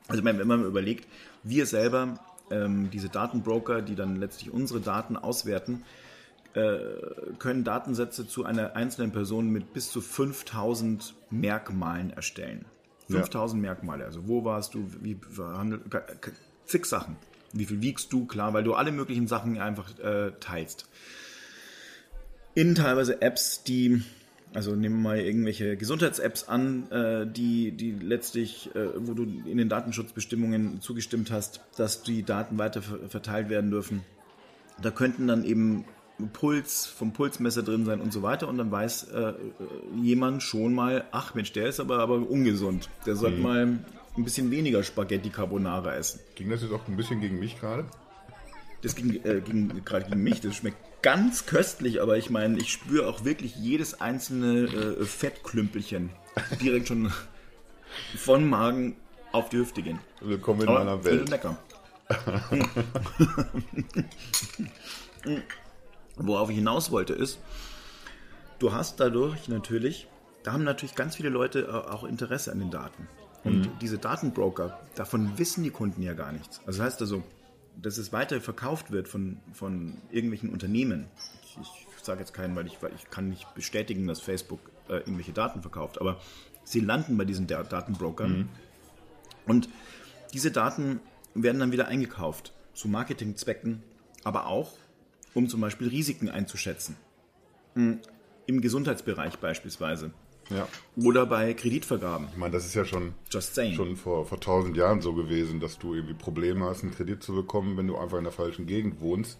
[0.09, 1.07] Also wenn man überlegt,
[1.42, 2.18] wir selber,
[2.51, 5.85] ähm, diese Datenbroker, die dann letztlich unsere Daten auswerten,
[6.55, 6.79] äh,
[7.38, 12.64] können Datensätze zu einer einzelnen Person mit bis zu 5000 Merkmalen erstellen.
[13.11, 15.83] 5000 Merkmale, also wo warst du, wie verhandelt,
[16.66, 17.16] zig Sachen.
[17.53, 20.88] Wie viel wiegst du, klar, weil du alle möglichen Sachen einfach äh, teilst.
[22.55, 24.03] In teilweise Apps, die,
[24.59, 29.57] also nehmen wir mal irgendwelche Gesundheits-Apps an, äh, die, die letztlich, äh, wo du in
[29.57, 34.03] den Datenschutzbestimmungen zugestimmt hast, dass die Daten weiter ver- verteilt werden dürfen.
[34.83, 35.85] Da könnten dann eben
[36.33, 39.35] Puls vom Pulsmesser drin sein und so weiter und dann weiß äh, äh,
[40.03, 42.88] jemand schon mal, ach Mensch, der ist aber, aber ungesund.
[43.07, 43.79] Der sollte mal
[44.16, 46.18] ein bisschen weniger Spaghetti Carbonara essen.
[46.35, 47.85] Ging das jetzt auch ein bisschen gegen mich gerade?
[48.83, 52.72] Das ging, äh, ging gerade gegen mich, das schmeckt ganz köstlich, aber ich meine, ich
[52.72, 56.11] spüre auch wirklich jedes einzelne äh, Fettklümpelchen
[56.61, 57.12] direkt schon
[58.16, 58.96] von Magen
[59.32, 59.98] auf die Hüfte gehen.
[60.20, 61.28] Willkommen in Aber meiner Welt.
[61.28, 61.56] lecker.
[66.16, 67.38] Worauf ich hinaus wollte ist,
[68.58, 70.08] du hast dadurch natürlich,
[70.42, 73.06] da haben natürlich ganz viele Leute äh, auch Interesse an den Daten.
[73.44, 76.61] Und diese Datenbroker, davon wissen die Kunden ja gar nichts.
[76.66, 77.22] Also das heißt also,
[77.81, 81.07] dass es weiter verkauft wird von, von irgendwelchen Unternehmen.
[81.45, 81.59] Ich,
[81.97, 85.33] ich sage jetzt keinen, weil ich, weil ich kann nicht bestätigen, dass Facebook äh, irgendwelche
[85.33, 86.21] Daten verkauft, aber
[86.64, 88.49] sie landen bei diesen Da- Datenbrokern.
[89.47, 89.69] Und
[90.33, 91.01] diese Daten
[91.35, 93.83] werden dann wieder eingekauft zu Marketingzwecken,
[94.25, 94.73] aber auch,
[95.35, 96.97] um zum Beispiel Risiken einzuschätzen.
[97.75, 98.01] Hm,
[98.47, 100.11] Im Gesundheitsbereich beispielsweise.
[100.50, 100.66] Ja.
[100.96, 102.28] Oder bei Kreditvergaben.
[102.30, 105.78] Ich meine, das ist ja schon, Just schon vor, vor tausend Jahren so gewesen, dass
[105.78, 109.00] du irgendwie Probleme hast, einen Kredit zu bekommen, wenn du einfach in der falschen Gegend
[109.00, 109.38] wohnst.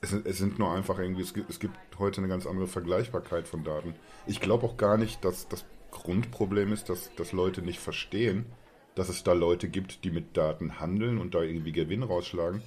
[0.00, 2.68] Es, sind- es sind nur einfach irgendwie, es gibt, es gibt heute eine ganz andere
[2.68, 3.94] Vergleichbarkeit von Daten.
[4.26, 8.46] Ich glaube auch gar nicht, dass das Grundproblem ist, dass, dass Leute nicht verstehen,
[8.94, 12.62] dass es da Leute gibt, die mit Daten handeln und da irgendwie Gewinn rausschlagen.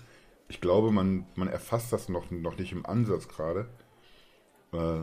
[0.50, 3.68] Ich glaube, man, man erfasst das noch, noch nicht im Ansatz gerade.
[4.74, 5.02] Äh,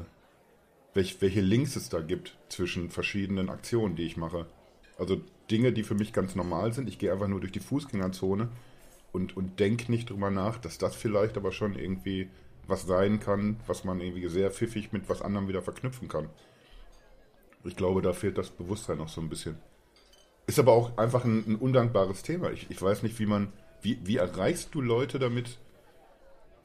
[0.96, 4.46] welch, welche Links es da gibt zwischen verschiedenen Aktionen, die ich mache.
[4.98, 6.88] Also Dinge, die für mich ganz normal sind.
[6.88, 8.48] Ich gehe einfach nur durch die Fußgängerzone
[9.12, 12.28] und, und denke nicht drüber nach, dass das vielleicht aber schon irgendwie
[12.66, 16.28] was sein kann, was man irgendwie sehr pfiffig mit was anderem wieder verknüpfen kann.
[17.64, 19.56] Ich glaube, da fehlt das Bewusstsein noch so ein bisschen.
[20.46, 22.50] Ist aber auch einfach ein, ein undankbares Thema.
[22.50, 25.58] Ich, ich weiß nicht, wie man, wie, wie erreichst du Leute damit,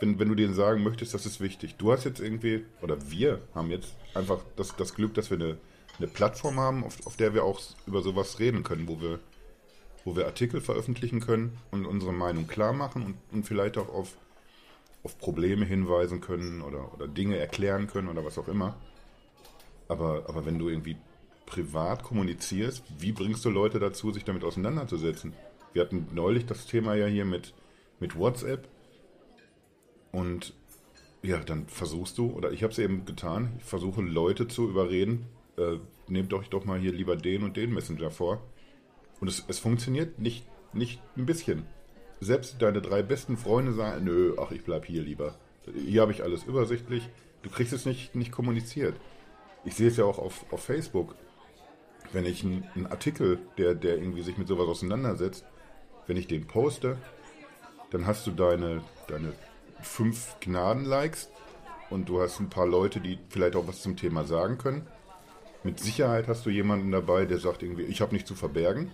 [0.01, 1.75] wenn, wenn du denen sagen möchtest, das ist wichtig.
[1.75, 5.57] Du hast jetzt irgendwie, oder wir haben jetzt einfach das, das Glück, dass wir eine,
[5.99, 9.19] eine Plattform haben, auf, auf der wir auch über sowas reden können, wo wir,
[10.03, 14.17] wo wir Artikel veröffentlichen können und unsere Meinung klar machen und, und vielleicht auch auf,
[15.03, 18.75] auf Probleme hinweisen können oder, oder Dinge erklären können oder was auch immer.
[19.87, 20.97] Aber, aber wenn du irgendwie
[21.45, 25.33] privat kommunizierst, wie bringst du Leute dazu, sich damit auseinanderzusetzen?
[25.73, 27.53] Wir hatten neulich das Thema ja hier mit,
[27.99, 28.67] mit WhatsApp.
[30.11, 30.53] Und
[31.23, 35.25] ja, dann versuchst du, oder ich habe es eben getan, ich versuche Leute zu überreden,
[35.57, 38.41] äh, nehmt euch doch mal hier lieber den und den Messenger vor.
[39.19, 41.65] Und es, es funktioniert nicht, nicht ein bisschen.
[42.19, 45.35] Selbst deine drei besten Freunde sagen, nö, ach, ich bleib hier lieber.
[45.73, 47.07] Hier habe ich alles übersichtlich.
[47.43, 48.95] Du kriegst es nicht, nicht kommuniziert.
[49.63, 51.15] Ich sehe es ja auch auf, auf Facebook.
[52.13, 55.45] Wenn ich einen, Artikel, der, der irgendwie sich mit sowas auseinandersetzt,
[56.07, 56.97] wenn ich den poste,
[57.91, 59.33] dann hast du deine, deine
[59.83, 61.29] fünf Gnaden-Likes
[61.89, 64.87] und du hast ein paar Leute, die vielleicht auch was zum Thema sagen können.
[65.63, 68.91] Mit Sicherheit hast du jemanden dabei, der sagt irgendwie, ich habe nichts zu verbergen.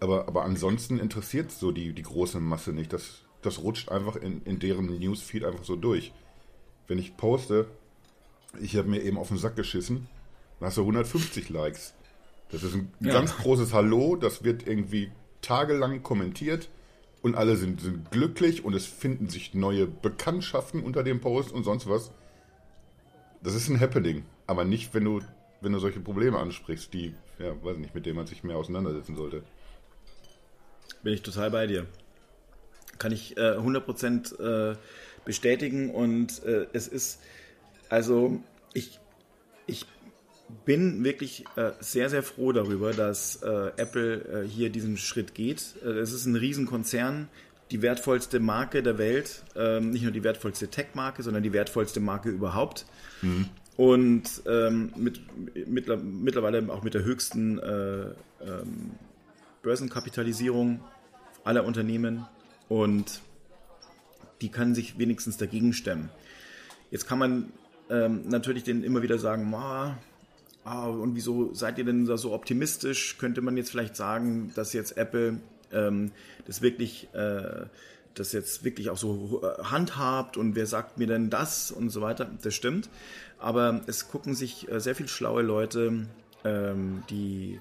[0.00, 2.92] Aber, aber ansonsten interessiert so die, die große Masse nicht.
[2.92, 6.12] Das, das rutscht einfach in, in deren Newsfeed einfach so durch.
[6.86, 7.66] Wenn ich poste,
[8.60, 10.06] ich habe mir eben auf den Sack geschissen,
[10.60, 11.94] dann hast du 150 Likes.
[12.50, 13.12] Das ist ein Ja.
[13.14, 15.10] ganz großes Hallo, das wird irgendwie
[15.42, 16.68] tagelang kommentiert
[17.22, 21.64] und alle sind, sind glücklich und es finden sich neue Bekanntschaften unter dem Post und
[21.64, 22.10] sonst was.
[23.42, 25.20] Das ist ein Happening, aber nicht, wenn du,
[25.60, 29.16] wenn du solche Probleme ansprichst, die, ja, weiß nicht, mit denen man sich mehr auseinandersetzen
[29.16, 29.42] sollte.
[31.02, 31.86] Bin ich total bei dir.
[32.98, 34.76] Kann ich äh, 100% äh,
[35.24, 37.20] bestätigen und äh, es ist,
[37.88, 38.40] also
[38.72, 38.98] ich,
[39.66, 39.86] ich
[40.64, 45.74] bin wirklich äh, sehr, sehr froh darüber, dass äh, Apple äh, hier diesen Schritt geht.
[45.84, 47.28] Äh, es ist ein Riesenkonzern,
[47.70, 52.30] die wertvollste Marke der Welt, ähm, nicht nur die wertvollste Tech-Marke, sondern die wertvollste Marke
[52.30, 52.86] überhaupt.
[53.76, 55.20] Und ähm, mit,
[55.68, 58.06] mittler, mittlerweile auch mit der höchsten äh,
[58.40, 58.92] ähm,
[59.62, 60.80] Börsenkapitalisierung
[61.44, 62.24] aller Unternehmen
[62.68, 63.20] und
[64.40, 66.08] die kann sich wenigstens dagegen stemmen.
[66.90, 67.52] Jetzt kann man
[67.90, 69.98] ähm, natürlich denen immer wieder sagen, "Ma,
[70.66, 73.16] ah, und wieso seid ihr denn da so optimistisch?
[73.18, 75.38] Könnte man jetzt vielleicht sagen, dass jetzt Apple
[75.72, 76.12] ähm,
[76.46, 77.66] das wirklich, äh,
[78.14, 82.00] das jetzt wirklich auch so äh, handhabt und wer sagt mir denn das und so
[82.00, 82.30] weiter?
[82.42, 82.88] Das stimmt.
[83.38, 86.06] Aber es gucken sich äh, sehr viel schlaue Leute
[86.44, 87.60] ähm, die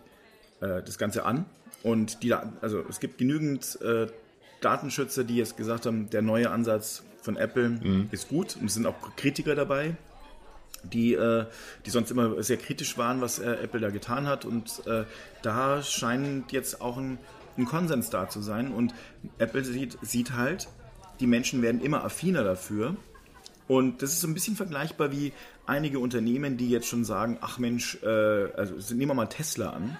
[0.62, 1.46] äh, das Ganze an
[1.84, 4.08] und die, also es gibt genügend äh,
[4.62, 8.86] Datenschützer, die jetzt gesagt haben, der neue Ansatz von Apple ist gut und es sind
[8.86, 9.96] auch Kritiker dabei,
[10.94, 11.46] die, äh,
[11.86, 14.46] die sonst immer sehr kritisch waren, was äh, Apple da getan hat.
[14.46, 15.06] Und äh,
[15.42, 17.18] da scheint jetzt auch ein,
[17.58, 18.72] ein Konsens da zu sein.
[18.72, 18.94] Und
[19.38, 20.68] Apple sieht, sieht halt,
[21.20, 22.96] die Menschen werden immer affiner dafür.
[23.68, 25.34] Und das ist so ein bisschen vergleichbar wie
[25.66, 29.98] einige Unternehmen, die jetzt schon sagen, ach Mensch, äh, also nehmen wir mal Tesla an,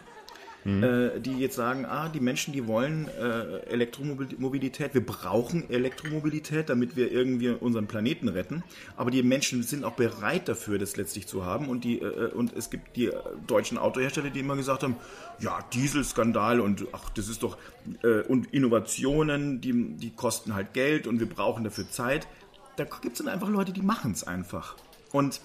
[0.66, 6.96] äh, die jetzt sagen, ah, die Menschen, die wollen äh, Elektromobilität, wir brauchen Elektromobilität, damit
[6.96, 8.64] wir irgendwie unseren Planeten retten,
[8.98, 12.54] aber die Menschen sind auch bereit dafür, das letztlich zu haben und die äh, und
[12.54, 13.14] es gibt die äh,
[13.46, 14.96] deutschen Autohersteller, die immer gesagt haben,
[15.40, 17.58] ja, Dieselskandal und ach, das ist doch
[18.04, 22.28] äh, und Innovationen, die, die kosten halt Geld und wir brauchen dafür Zeit.
[22.76, 24.76] Da gibt es dann einfach Leute, die machen es einfach.
[25.12, 25.42] Und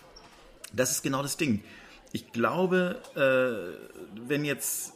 [0.72, 1.62] das ist genau das Ding.
[2.12, 4.94] Ich glaube, äh, wenn jetzt,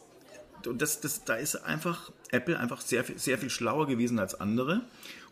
[0.67, 4.39] und das, das, da ist einfach Apple einfach sehr, viel- sehr viel schlauer gewesen als
[4.39, 4.81] andere.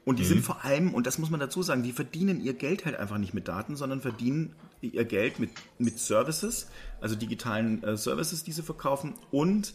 [0.06, 2.84] Und die sind vor allem, und das muss man dazu sagen, die verdienen ihr Geld
[2.86, 6.68] halt einfach nicht mit Daten, sondern verdienen ihr Geld mit, mit Services,
[7.00, 9.74] also digitalen äh, Services, die sie verkaufen und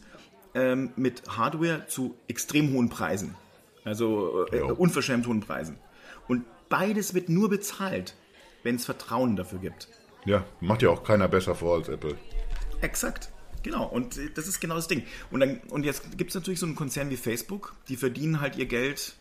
[0.54, 3.36] ähm, mit Hardware zu extrem hohen Preisen.
[3.84, 4.64] Also äh, Ja.
[4.66, 5.78] unverschämt hohen Preisen.
[6.26, 8.14] Und beides wird nur bezahlt,
[8.64, 9.88] wenn es Vertrauen dafür gibt.
[10.26, 12.16] Ja, macht ja auch keiner besser vor als Apple.
[12.82, 13.30] Exakt.
[13.62, 15.02] Genau, und äh, das ist genau das Ding.
[15.30, 18.56] Und, dann, und jetzt gibt es natürlich so einen Konzern wie Facebook, die verdienen halt
[18.56, 19.14] ihr Geld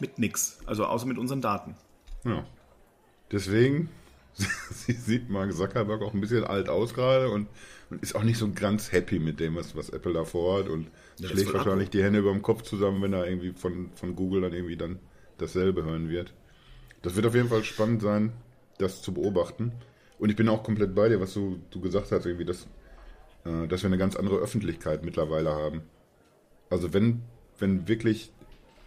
[0.00, 1.76] mit nix, also außer mit unseren Daten.
[2.24, 2.44] Ja.
[3.30, 3.88] Deswegen
[4.70, 7.48] sieht Mark Zuckerberg auch ein bisschen alt aus gerade und,
[7.90, 10.88] und ist auch nicht so ganz happy mit dem, was, was Apple da vorhat und
[11.18, 14.42] das schlägt wahrscheinlich die Hände über dem Kopf zusammen, wenn er irgendwie von, von Google
[14.42, 14.98] dann irgendwie dann
[15.38, 16.34] dasselbe hören wird.
[17.02, 18.32] Das wird auf jeden Fall spannend sein,
[18.78, 19.72] das zu beobachten.
[20.18, 22.66] Und ich bin auch komplett bei dir, was du, du gesagt hast, irgendwie, dass,
[23.46, 25.82] äh, dass wir eine ganz andere Öffentlichkeit mittlerweile haben.
[26.70, 27.22] Also wenn,
[27.58, 28.32] wenn wirklich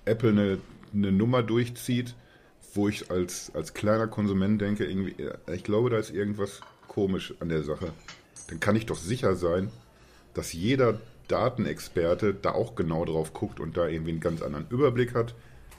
[0.06, 0.58] Apple eine,
[0.94, 2.16] eine Nummer durchzieht,
[2.74, 7.34] wo ich als, als kleiner Konsument denke, irgendwie, äh, ich glaube, da ist irgendwas komisch
[7.40, 7.94] an der Sache.
[8.48, 9.72] Dann kann ich doch sicher sein,
[10.34, 15.14] dass jeder Datenexperte da auch genau drauf guckt und da irgendwie einen ganz anderen Überblick
[15.14, 15.36] hat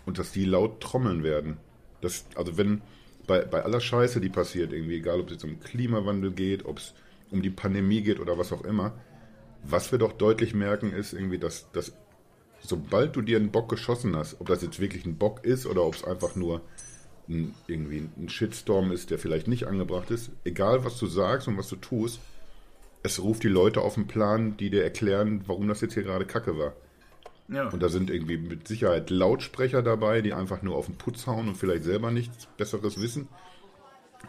[0.06, 1.58] und dass die laut trommeln werden.
[2.00, 2.80] Das, also wenn
[3.26, 6.78] bei, bei aller Scheiße, die passiert, irgendwie, egal ob es jetzt um Klimawandel geht, ob
[6.78, 6.94] es
[7.30, 8.94] um die Pandemie geht oder was auch immer,
[9.62, 11.92] was wir doch deutlich merken, ist irgendwie, dass, dass
[12.62, 15.84] sobald du dir einen Bock geschossen hast, ob das jetzt wirklich ein Bock ist oder
[15.84, 16.62] ob es einfach nur
[17.28, 21.56] ein, irgendwie ein Shitstorm ist, der vielleicht nicht angebracht ist, egal was du sagst und
[21.56, 22.20] was du tust,
[23.02, 26.26] es ruft die Leute auf den Plan, die dir erklären, warum das jetzt hier gerade
[26.26, 26.74] Kacke war.
[27.48, 27.68] Ja.
[27.68, 31.48] Und da sind irgendwie mit Sicherheit Lautsprecher dabei, die einfach nur auf den Putz hauen
[31.48, 33.28] und vielleicht selber nichts Besseres wissen.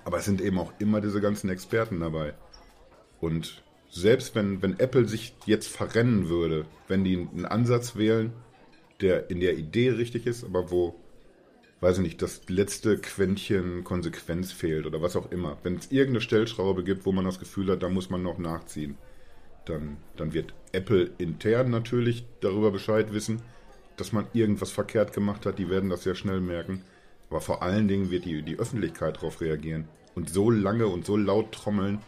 [0.06, 2.34] Aber es sind eben auch immer diese ganzen Experten dabei.
[3.22, 8.34] Und selbst wenn, wenn Apple sich jetzt verrennen würde, wenn die einen Ansatz wählen,
[9.00, 10.96] der in der Idee richtig ist, aber wo,
[11.80, 15.58] weiß ich nicht, das letzte Quäntchen Konsequenz fehlt oder was auch immer.
[15.64, 18.98] Wenn es irgendeine Stellschraube gibt, wo man das Gefühl hat, da muss man noch nachziehen,
[19.66, 23.42] dann, dann wird Apple intern natürlich darüber Bescheid wissen,
[23.98, 25.60] dass man irgendwas verkehrt gemacht hat.
[25.60, 26.84] Die werden das sehr schnell merken.
[27.30, 29.88] Aber vor allen Dingen wird die, die Öffentlichkeit darauf reagieren.
[30.16, 32.00] Und so lange und so laut trommeln,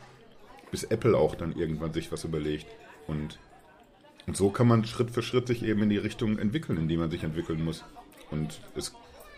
[0.74, 2.66] bis Apple auch dann irgendwann sich was überlegt.
[3.06, 3.38] Und,
[4.26, 6.98] und so kann man Schritt für Schritt sich eben in die Richtung entwickeln, in die
[6.98, 7.84] man sich entwickeln muss.
[8.32, 8.92] Und es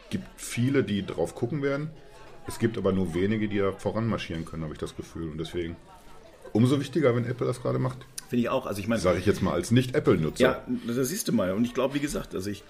[0.10, 1.90] gibt viele, die drauf gucken werden.
[2.48, 5.30] Es gibt aber nur wenige, die da voranmarschieren können, habe ich das Gefühl.
[5.30, 5.76] Und deswegen
[6.54, 7.98] umso wichtiger, wenn Apple das gerade macht.
[8.30, 8.66] Finde ich auch.
[8.66, 10.42] Also ich meine, Sage ich jetzt mal als Nicht-Apple-Nutzer.
[10.42, 11.52] Ja, das siehst du mal.
[11.52, 12.64] Und ich glaube, wie gesagt, also ich,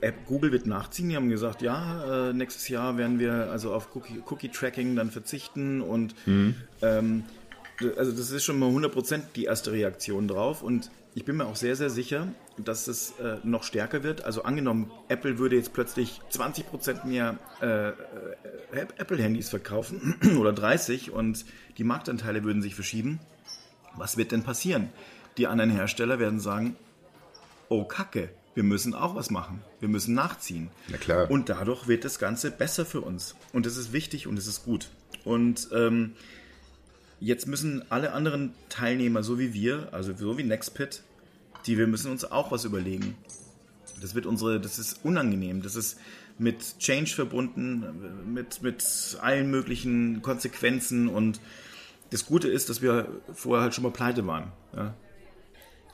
[0.00, 1.08] äh, Google wird nachziehen.
[1.08, 5.80] Die haben gesagt, ja, äh, nächstes Jahr werden wir also auf Cookie-Tracking dann verzichten.
[5.82, 6.54] Und Mhm.
[6.82, 7.24] ähm,
[7.96, 10.62] also das ist schon mal 100% die erste Reaktion drauf.
[10.62, 14.24] Und ich bin mir auch sehr, sehr sicher, dass es äh, noch stärker wird.
[14.24, 17.94] Also angenommen, Apple würde jetzt plötzlich 20% mehr äh, äh,
[18.96, 21.44] Apple-Handys verkaufen oder 30 und
[21.78, 23.20] die Marktanteile würden sich verschieben.
[23.96, 24.88] Was wird denn passieren?
[25.36, 26.76] Die anderen Hersteller werden sagen,
[27.68, 29.62] oh Kacke, wir müssen auch was machen.
[29.80, 30.70] Wir müssen nachziehen.
[30.88, 31.30] Na klar.
[31.30, 33.34] Und dadurch wird das Ganze besser für uns.
[33.52, 34.90] Und das ist wichtig und das ist gut.
[35.24, 36.14] Und ähm,
[37.22, 41.02] jetzt müssen alle anderen Teilnehmer, so wie wir, also so wie Nextpit,
[41.66, 43.16] die wir müssen uns auch was überlegen.
[44.00, 45.62] Das wird unsere, das ist unangenehm.
[45.62, 45.98] Das ist
[46.38, 51.40] mit Change verbunden, mit, mit allen möglichen Konsequenzen und
[52.10, 54.52] das Gute ist, dass wir vorher halt schon mal pleite waren.
[54.76, 54.94] Ja?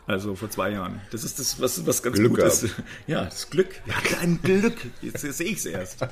[0.06, 1.00] Also vor zwei Jahren.
[1.10, 2.66] Das ist das, was, was ganz Glück gut ist.
[3.06, 3.82] Ja, das Glück.
[3.84, 4.78] Wir hatten ein Glück.
[5.02, 5.98] Jetzt sehe ich es erst.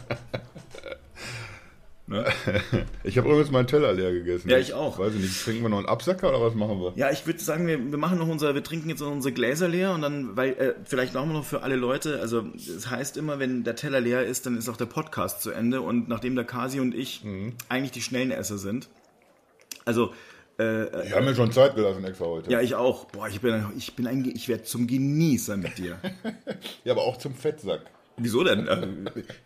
[2.09, 2.25] Ne?
[3.05, 4.49] Ich habe übrigens meinen Teller leer gegessen.
[4.49, 4.99] Ja, ich auch.
[4.99, 6.93] Weiß ich nicht, trinken wir noch einen Absacker oder was machen wir?
[6.97, 9.69] Ja, ich würde sagen, wir, wir machen noch unser, wir trinken jetzt noch unsere Gläser
[9.69, 13.17] leer und dann, weil, äh, vielleicht machen wir noch für alle Leute, also es heißt
[13.17, 16.35] immer, wenn der Teller leer ist, dann ist auch der Podcast zu Ende und nachdem
[16.37, 17.25] der Kasi und ich
[17.69, 18.89] eigentlich die schnellen Esser sind,
[19.85, 20.13] also
[20.59, 22.51] Ich habe mir schon Zeit gelassen extra heute.
[22.51, 23.05] ja, ich auch.
[23.07, 25.99] Boah, ich bin, ich bin ein, ich werde zum Genießer mit dir.
[26.85, 27.83] Ja, aber auch zum Fettsack.
[28.19, 28.67] Wieso denn?
[28.69, 28.87] Also,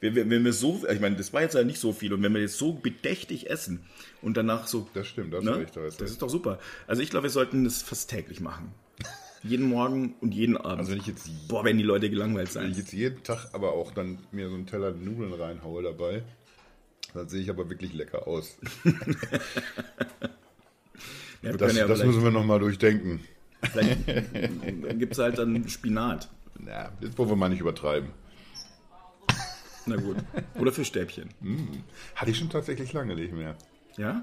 [0.00, 2.22] wenn, wir- wenn wir so, ich meine, das war jetzt ja nicht so viel und
[2.22, 3.84] wenn wir jetzt so bedächtig essen
[4.22, 5.56] und danach so, Das stimmt, das ne?
[5.56, 5.76] recht.
[5.76, 6.10] Das recht.
[6.12, 6.58] ist doch super.
[6.86, 8.72] Also ich glaube, wir sollten das fast täglich machen.
[9.42, 10.80] Jeden Morgen und jeden Abend.
[10.80, 12.70] Also wenn ich jetzt Boah, wenn die Leute gelangweilt Wenn sein.
[12.72, 16.22] ich jetzt jeden Tag aber auch dann mir so einen Teller Nudeln reinhaue dabei,
[17.14, 18.56] dann sehe ich aber wirklich lecker aus.
[21.42, 23.20] Ja, Das, ja das müssen wir nochmal durchdenken.
[23.62, 26.28] vielleicht gibt es halt dann Spinat.
[26.58, 28.10] Na, jetzt wollen wir mal nicht übertreiben.
[29.86, 30.16] Na gut.
[30.58, 31.30] Oder Fischstäbchen.
[32.14, 33.56] Hatte ich schon tatsächlich lange nicht mehr.
[33.96, 34.20] Ja?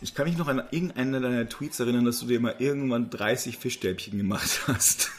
[0.00, 3.58] Ich kann mich noch an irgendeiner deiner Tweets erinnern, dass du dir mal irgendwann 30
[3.58, 5.10] Fischstäbchen gemacht hast.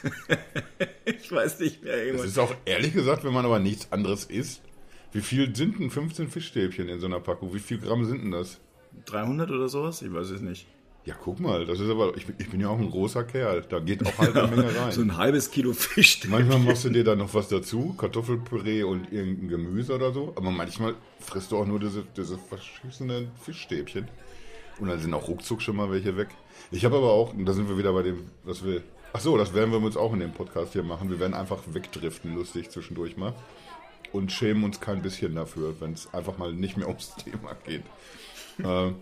[1.04, 1.96] ich weiß nicht mehr.
[1.96, 2.26] Das Irgendwann.
[2.26, 4.62] ist auch ehrlich gesagt, wenn man aber nichts anderes isst.
[5.12, 7.54] Wie viel sind denn 15 Fischstäbchen in so einer Packung?
[7.54, 8.58] Wie viel Gramm sind denn das?
[9.06, 10.02] 300 oder sowas?
[10.02, 10.66] Ich weiß es nicht.
[11.08, 13.62] Ja, guck mal, das ist aber, ich, bin- ich bin ja auch ein großer Kerl.
[13.66, 14.92] Da geht auch halt eine Menge rein.
[14.92, 16.30] So ein halbes Kilo Fischstäbchen.
[16.38, 20.34] Manchmal machst du dir da noch was dazu, Kartoffelpüree und irgendein Gemüse oder so.
[20.36, 24.06] Aber manchmal frisst du auch nur diese, diese verschissenen Fischstäbchen.
[24.80, 26.28] Und dann sind auch ruckzuck schon mal welche weg.
[26.70, 28.82] Ich habe aber auch, und da sind wir wieder bei dem, was wir.
[29.14, 31.08] Ach so, das werden wir uns auch in dem Podcast hier machen.
[31.10, 33.32] Wir werden einfach wegdriften, lustig zwischendurch mal.
[34.12, 37.82] Und schämen uns kein bisschen dafür, wenn es einfach mal nicht mehr ums Thema geht.
[38.62, 38.92] äh,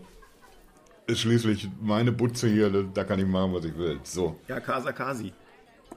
[1.07, 3.99] ist schließlich meine Butze hier, da kann ich machen, was ich will.
[4.03, 4.35] So.
[4.47, 5.33] Ja, Casa Kasi.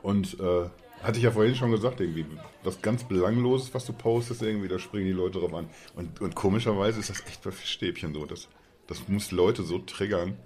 [0.02, 0.68] Und äh,
[1.02, 2.24] hatte ich ja vorhin schon gesagt, irgendwie,
[2.62, 5.68] was ganz Belangloses, was du postest, irgendwie, da springen die Leute drauf an.
[5.96, 8.24] Und, und komischerweise ist das echt bei Fischstäbchen so.
[8.26, 8.48] Das,
[8.86, 10.36] das muss Leute so triggern.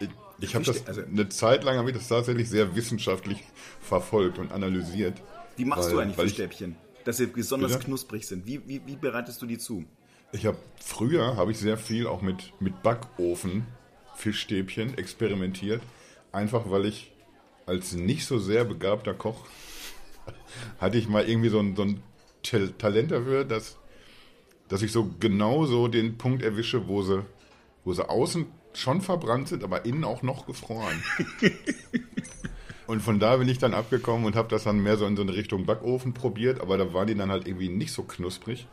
[0.00, 0.08] Ich,
[0.40, 3.42] ich habe das, also- eine Zeit lang habe ich das tatsächlich sehr wissenschaftlich
[3.80, 5.20] verfolgt und analysiert.
[5.56, 6.76] Wie machst Weil- du eigentlich weil ich- Fischstäbchen?
[7.04, 7.84] Dass sie besonders Bitte?
[7.86, 8.46] knusprig sind.
[8.46, 9.84] Wie, wie, wie bereitest du die zu?
[10.32, 13.66] Ich habe früher habe ich sehr viel auch mit, mit Backofen
[14.20, 15.82] Fischstäbchen experimentiert,
[16.32, 17.12] einfach weil ich
[17.66, 19.46] als nicht so sehr begabter Koch
[20.78, 22.02] hatte ich mal irgendwie so ein, so ein
[22.42, 23.78] Tal- Talent dafür, dass,
[24.68, 27.24] dass ich so genau so den Punkt erwische, wo sie,
[27.84, 31.02] wo sie außen schon verbrannt sind, aber innen auch noch gefroren.
[32.86, 35.22] Und von da bin ich dann abgekommen und habe das dann mehr so in so
[35.22, 38.66] eine Richtung Backofen probiert, aber da waren die dann halt irgendwie nicht so knusprig.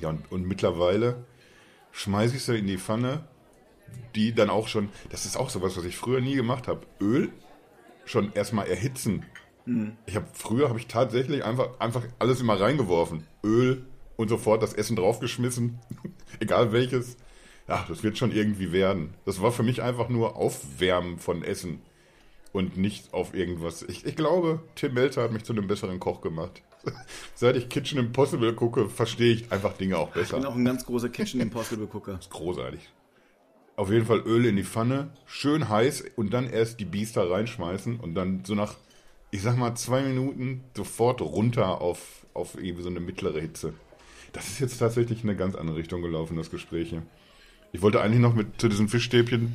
[0.00, 1.24] Ja, und, und mittlerweile
[1.92, 3.22] schmeiße ich sie in die Pfanne,
[4.14, 7.30] die dann auch schon, das ist auch sowas, was ich früher nie gemacht habe, Öl
[8.04, 9.24] schon erstmal erhitzen.
[10.06, 14.74] Ich habe früher habe ich tatsächlich einfach einfach alles immer reingeworfen, Öl und sofort das
[14.74, 15.78] Essen draufgeschmissen,
[16.40, 17.16] egal welches.
[17.68, 19.14] Ja, das wird schon irgendwie werden.
[19.26, 21.80] Das war für mich einfach nur Aufwärmen von Essen
[22.52, 23.82] und nicht auf irgendwas.
[23.82, 26.62] Ich, ich glaube, Tim Melzer hat mich zu einem besseren Koch gemacht.
[27.36, 30.36] Seit ich Kitchen Impossible gucke, verstehe ich einfach Dinge auch besser.
[30.36, 32.18] Ich bin auch ein ganz großer Kitchen Impossible Gucker.
[32.30, 32.90] Großartig.
[33.80, 37.98] Auf jeden Fall Öl in die Pfanne, schön heiß und dann erst die Biester reinschmeißen
[37.98, 38.74] und dann so nach,
[39.30, 43.72] ich sag mal, zwei Minuten sofort runter auf, auf irgendwie so eine mittlere Hitze.
[44.34, 47.02] Das ist jetzt tatsächlich in eine ganz andere Richtung gelaufen, das Gespräch hier.
[47.72, 49.54] Ich wollte eigentlich noch mit zu diesen Fischstäbchen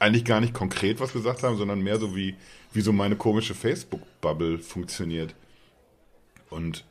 [0.00, 2.34] eigentlich gar nicht konkret was gesagt haben, sondern mehr so wie,
[2.72, 5.36] wie so meine komische Facebook-Bubble funktioniert.
[6.48, 6.84] Und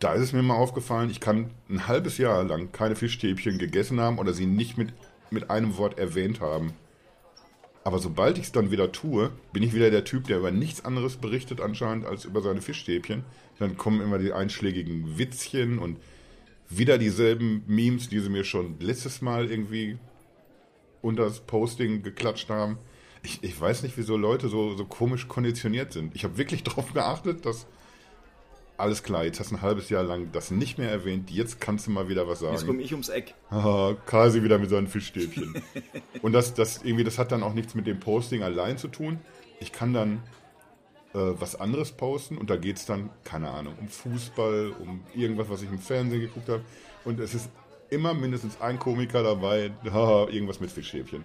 [0.00, 4.00] da ist es mir mal aufgefallen, ich kann ein halbes Jahr lang keine Fischstäbchen gegessen
[4.00, 4.92] haben oder sie nicht mit,
[5.30, 6.72] mit einem Wort erwähnt haben.
[7.84, 10.84] Aber sobald ich es dann wieder tue, bin ich wieder der Typ, der über nichts
[10.84, 13.24] anderes berichtet anscheinend als über seine Fischstäbchen.
[13.60, 15.98] Dann kommen immer die einschlägigen Witzchen und
[16.68, 19.98] wieder dieselben Memes, die sie mir schon letztes Mal irgendwie
[21.00, 22.78] unter das Posting geklatscht haben.
[23.22, 26.14] Ich, ich weiß nicht, wieso Leute so, so komisch konditioniert sind.
[26.16, 27.66] Ich habe wirklich darauf geachtet, dass
[28.78, 31.86] alles klar, jetzt hast du ein halbes Jahr lang das nicht mehr erwähnt, jetzt kannst
[31.86, 32.52] du mal wieder was sagen.
[32.54, 33.34] Jetzt komme ich ums Eck.
[34.06, 35.62] Kasi wieder mit seinen Fischstäbchen.
[36.22, 39.18] und das, das irgendwie, das hat dann auch nichts mit dem Posting allein zu tun.
[39.60, 40.22] Ich kann dann
[41.14, 45.48] äh, was anderes posten und da geht es dann, keine Ahnung, um Fußball, um irgendwas,
[45.48, 46.62] was ich im Fernsehen geguckt habe.
[47.04, 47.48] Und es ist
[47.88, 51.24] immer mindestens ein Komiker dabei, irgendwas mit Fischstäbchen.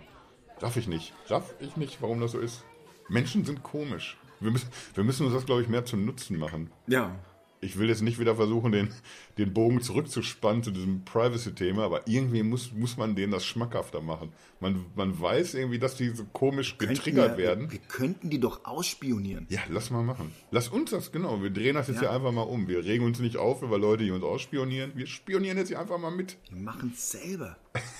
[0.59, 1.13] Darf ich nicht.
[1.27, 2.63] Darf ich nicht, warum das so ist.
[3.09, 4.17] Menschen sind komisch.
[4.39, 6.71] Wir müssen, wir müssen uns das, glaube ich, mehr zu Nutzen machen.
[6.87, 7.15] Ja,
[7.63, 8.89] Ich will jetzt nicht wieder versuchen, den,
[9.37, 14.33] den Bogen zurückzuspannen zu diesem Privacy-Thema, aber irgendwie muss, muss man denen das schmackhafter machen.
[14.59, 17.71] Man, man weiß irgendwie, dass die so komisch getriggert wir, werden.
[17.71, 19.45] Wir könnten die doch ausspionieren.
[19.49, 20.31] Ja, lass mal machen.
[20.49, 21.43] Lass uns das, genau.
[21.43, 22.09] Wir drehen das jetzt Ja.
[22.09, 22.67] hier einfach mal um.
[22.67, 24.93] Wir regen uns nicht auf über Leute, die uns ausspionieren.
[24.95, 26.37] Wir spionieren jetzt hier einfach mal mit.
[26.49, 27.57] Wir machen es selber.
[27.75, 27.81] Ja.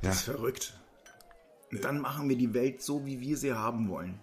[0.00, 0.78] Das ist verrückt.
[1.72, 4.20] Und dann machen wir die Welt so, wie wir sie haben wollen.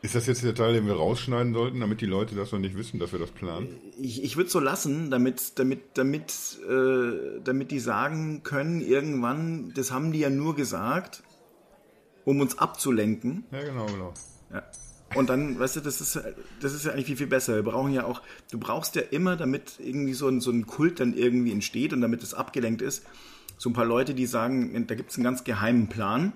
[0.00, 2.76] Ist das jetzt der Teil, den wir rausschneiden sollten, damit die Leute das noch nicht
[2.76, 3.68] wissen, dass wir das planen?
[4.00, 9.90] Ich, ich würde so lassen, damit, damit, damit, äh, damit die sagen können, irgendwann, das
[9.90, 11.24] haben die ja nur gesagt,
[12.24, 13.44] um uns abzulenken.
[13.50, 14.14] Ja, genau, genau.
[14.52, 14.62] Ja.
[15.16, 16.20] Und dann, weißt du, das ist,
[16.60, 17.56] das ist ja eigentlich viel, viel besser.
[17.56, 18.22] Wir brauchen ja auch,
[18.52, 22.02] du brauchst ja immer, damit irgendwie so ein, so ein Kult dann irgendwie entsteht und
[22.02, 23.04] damit es abgelenkt ist,
[23.56, 26.34] so ein paar Leute, die sagen, da gibt es einen ganz geheimen Plan.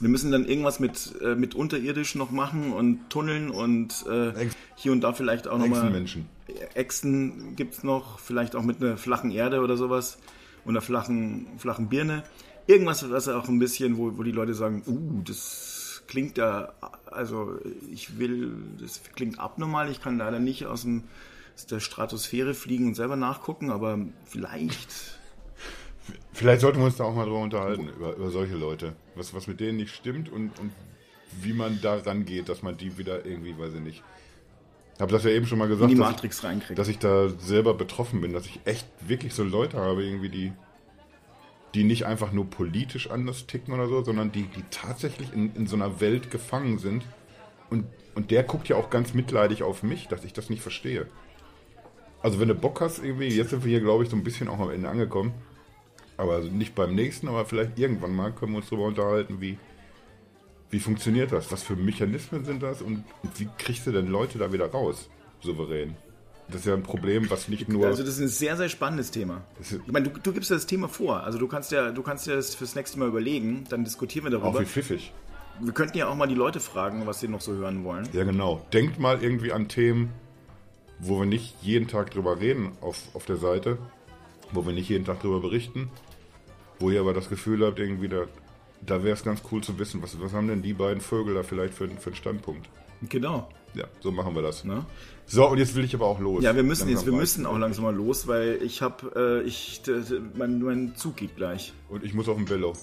[0.00, 4.32] Wir müssen dann irgendwas mit, äh, mit unterirdisch noch machen und Tunneln und äh,
[4.74, 5.80] hier und da vielleicht auch nochmal.
[5.80, 6.26] Echsenmenschen.
[6.74, 10.18] Echsen gibt es noch, vielleicht auch mit einer flachen Erde oder sowas
[10.64, 12.24] und einer flachen, flachen Birne.
[12.66, 16.72] Irgendwas, was auch ein bisschen, wo, wo die Leute sagen, uh, das klingt ja,
[17.06, 17.58] also
[17.90, 21.04] ich will, das klingt abnormal, ich kann leider nicht aus, dem,
[21.54, 25.19] aus der Stratosphäre fliegen und selber nachgucken, aber vielleicht.
[26.32, 28.94] Vielleicht sollten wir uns da auch mal drüber unterhalten, über, über solche Leute.
[29.14, 30.72] Was, was mit denen nicht stimmt und, und
[31.40, 34.02] wie man da rangeht, dass man die wieder irgendwie, weiß ich nicht.
[34.94, 38.20] Ich habe das ja eben schon mal gesagt, dass ich, dass ich da selber betroffen
[38.20, 40.52] bin, dass ich echt wirklich so Leute habe, irgendwie, die,
[41.74, 45.66] die nicht einfach nur politisch anders ticken oder so, sondern die, die tatsächlich in, in
[45.66, 47.04] so einer Welt gefangen sind.
[47.70, 51.06] Und, und der guckt ja auch ganz mitleidig auf mich, dass ich das nicht verstehe.
[52.22, 54.48] Also wenn du Bock hast, irgendwie, jetzt sind wir hier, glaube ich, so ein bisschen
[54.48, 55.32] auch am Ende angekommen.
[56.20, 59.56] Aber also nicht beim nächsten, aber vielleicht irgendwann mal können wir uns darüber unterhalten, wie,
[60.68, 61.50] wie funktioniert das?
[61.50, 62.82] Was für Mechanismen sind das?
[62.82, 63.04] Und,
[63.36, 65.08] wie kriegst du denn Leute da wieder raus,
[65.40, 65.96] souverän?
[66.48, 67.86] Das ist ja ein Problem, was nicht nur...
[67.86, 69.42] Also das ist ein sehr, sehr spannendes Thema.
[69.60, 71.22] Ich meine, du, du gibst ja das Thema vor.
[71.22, 74.36] Also du kannst ja, du kannst ja das fürs nächste Mal überlegen, dann diskutieren wir
[74.36, 74.60] auch darüber.
[74.60, 75.14] wie pfiffig.
[75.60, 78.06] Wir könnten ja auch mal die Leute fragen, was sie noch so hören wollen.
[78.12, 78.66] Ja, genau.
[78.74, 80.10] Denkt mal irgendwie an Themen,
[80.98, 83.78] wo wir nicht jeden Tag drüber reden auf, auf der Seite,
[84.52, 85.90] wo wir nicht jeden Tag drüber berichten,
[86.80, 88.24] wo ihr aber das Gefühl habt, irgendwie, da,
[88.80, 91.42] da wäre es ganz cool zu wissen, was, was haben denn die beiden Vögel da
[91.42, 92.68] vielleicht für, für einen Standpunkt.
[93.08, 93.48] Genau.
[93.74, 94.64] Ja, so machen wir das.
[94.64, 94.84] Ne?
[95.26, 96.42] So, und jetzt will ich aber auch los.
[96.42, 99.46] Ja, wir müssen jetzt, wir Langsam müssen auch langsam mal los, weil ich habe, äh,
[99.46, 99.80] ich,
[100.34, 101.72] mein, mein Zug geht gleich.
[101.88, 102.72] Und ich muss auf den Velo.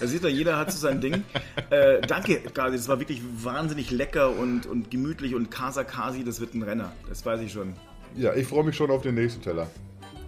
[0.00, 1.24] Da sieht er, jeder hat so sein Ding.
[1.70, 6.40] äh, danke, Gazi, es war wirklich wahnsinnig lecker und, und gemütlich und Casa Kasi, das
[6.40, 6.92] wird ein Renner.
[7.08, 7.74] Das weiß ich schon.
[8.16, 9.68] Ja, ich freue mich schon auf den nächsten Teller.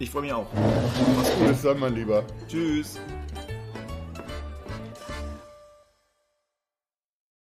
[0.01, 0.47] Ich freue mich auch.
[1.47, 2.23] Bis dann, mein Lieber.
[2.47, 2.99] Tschüss.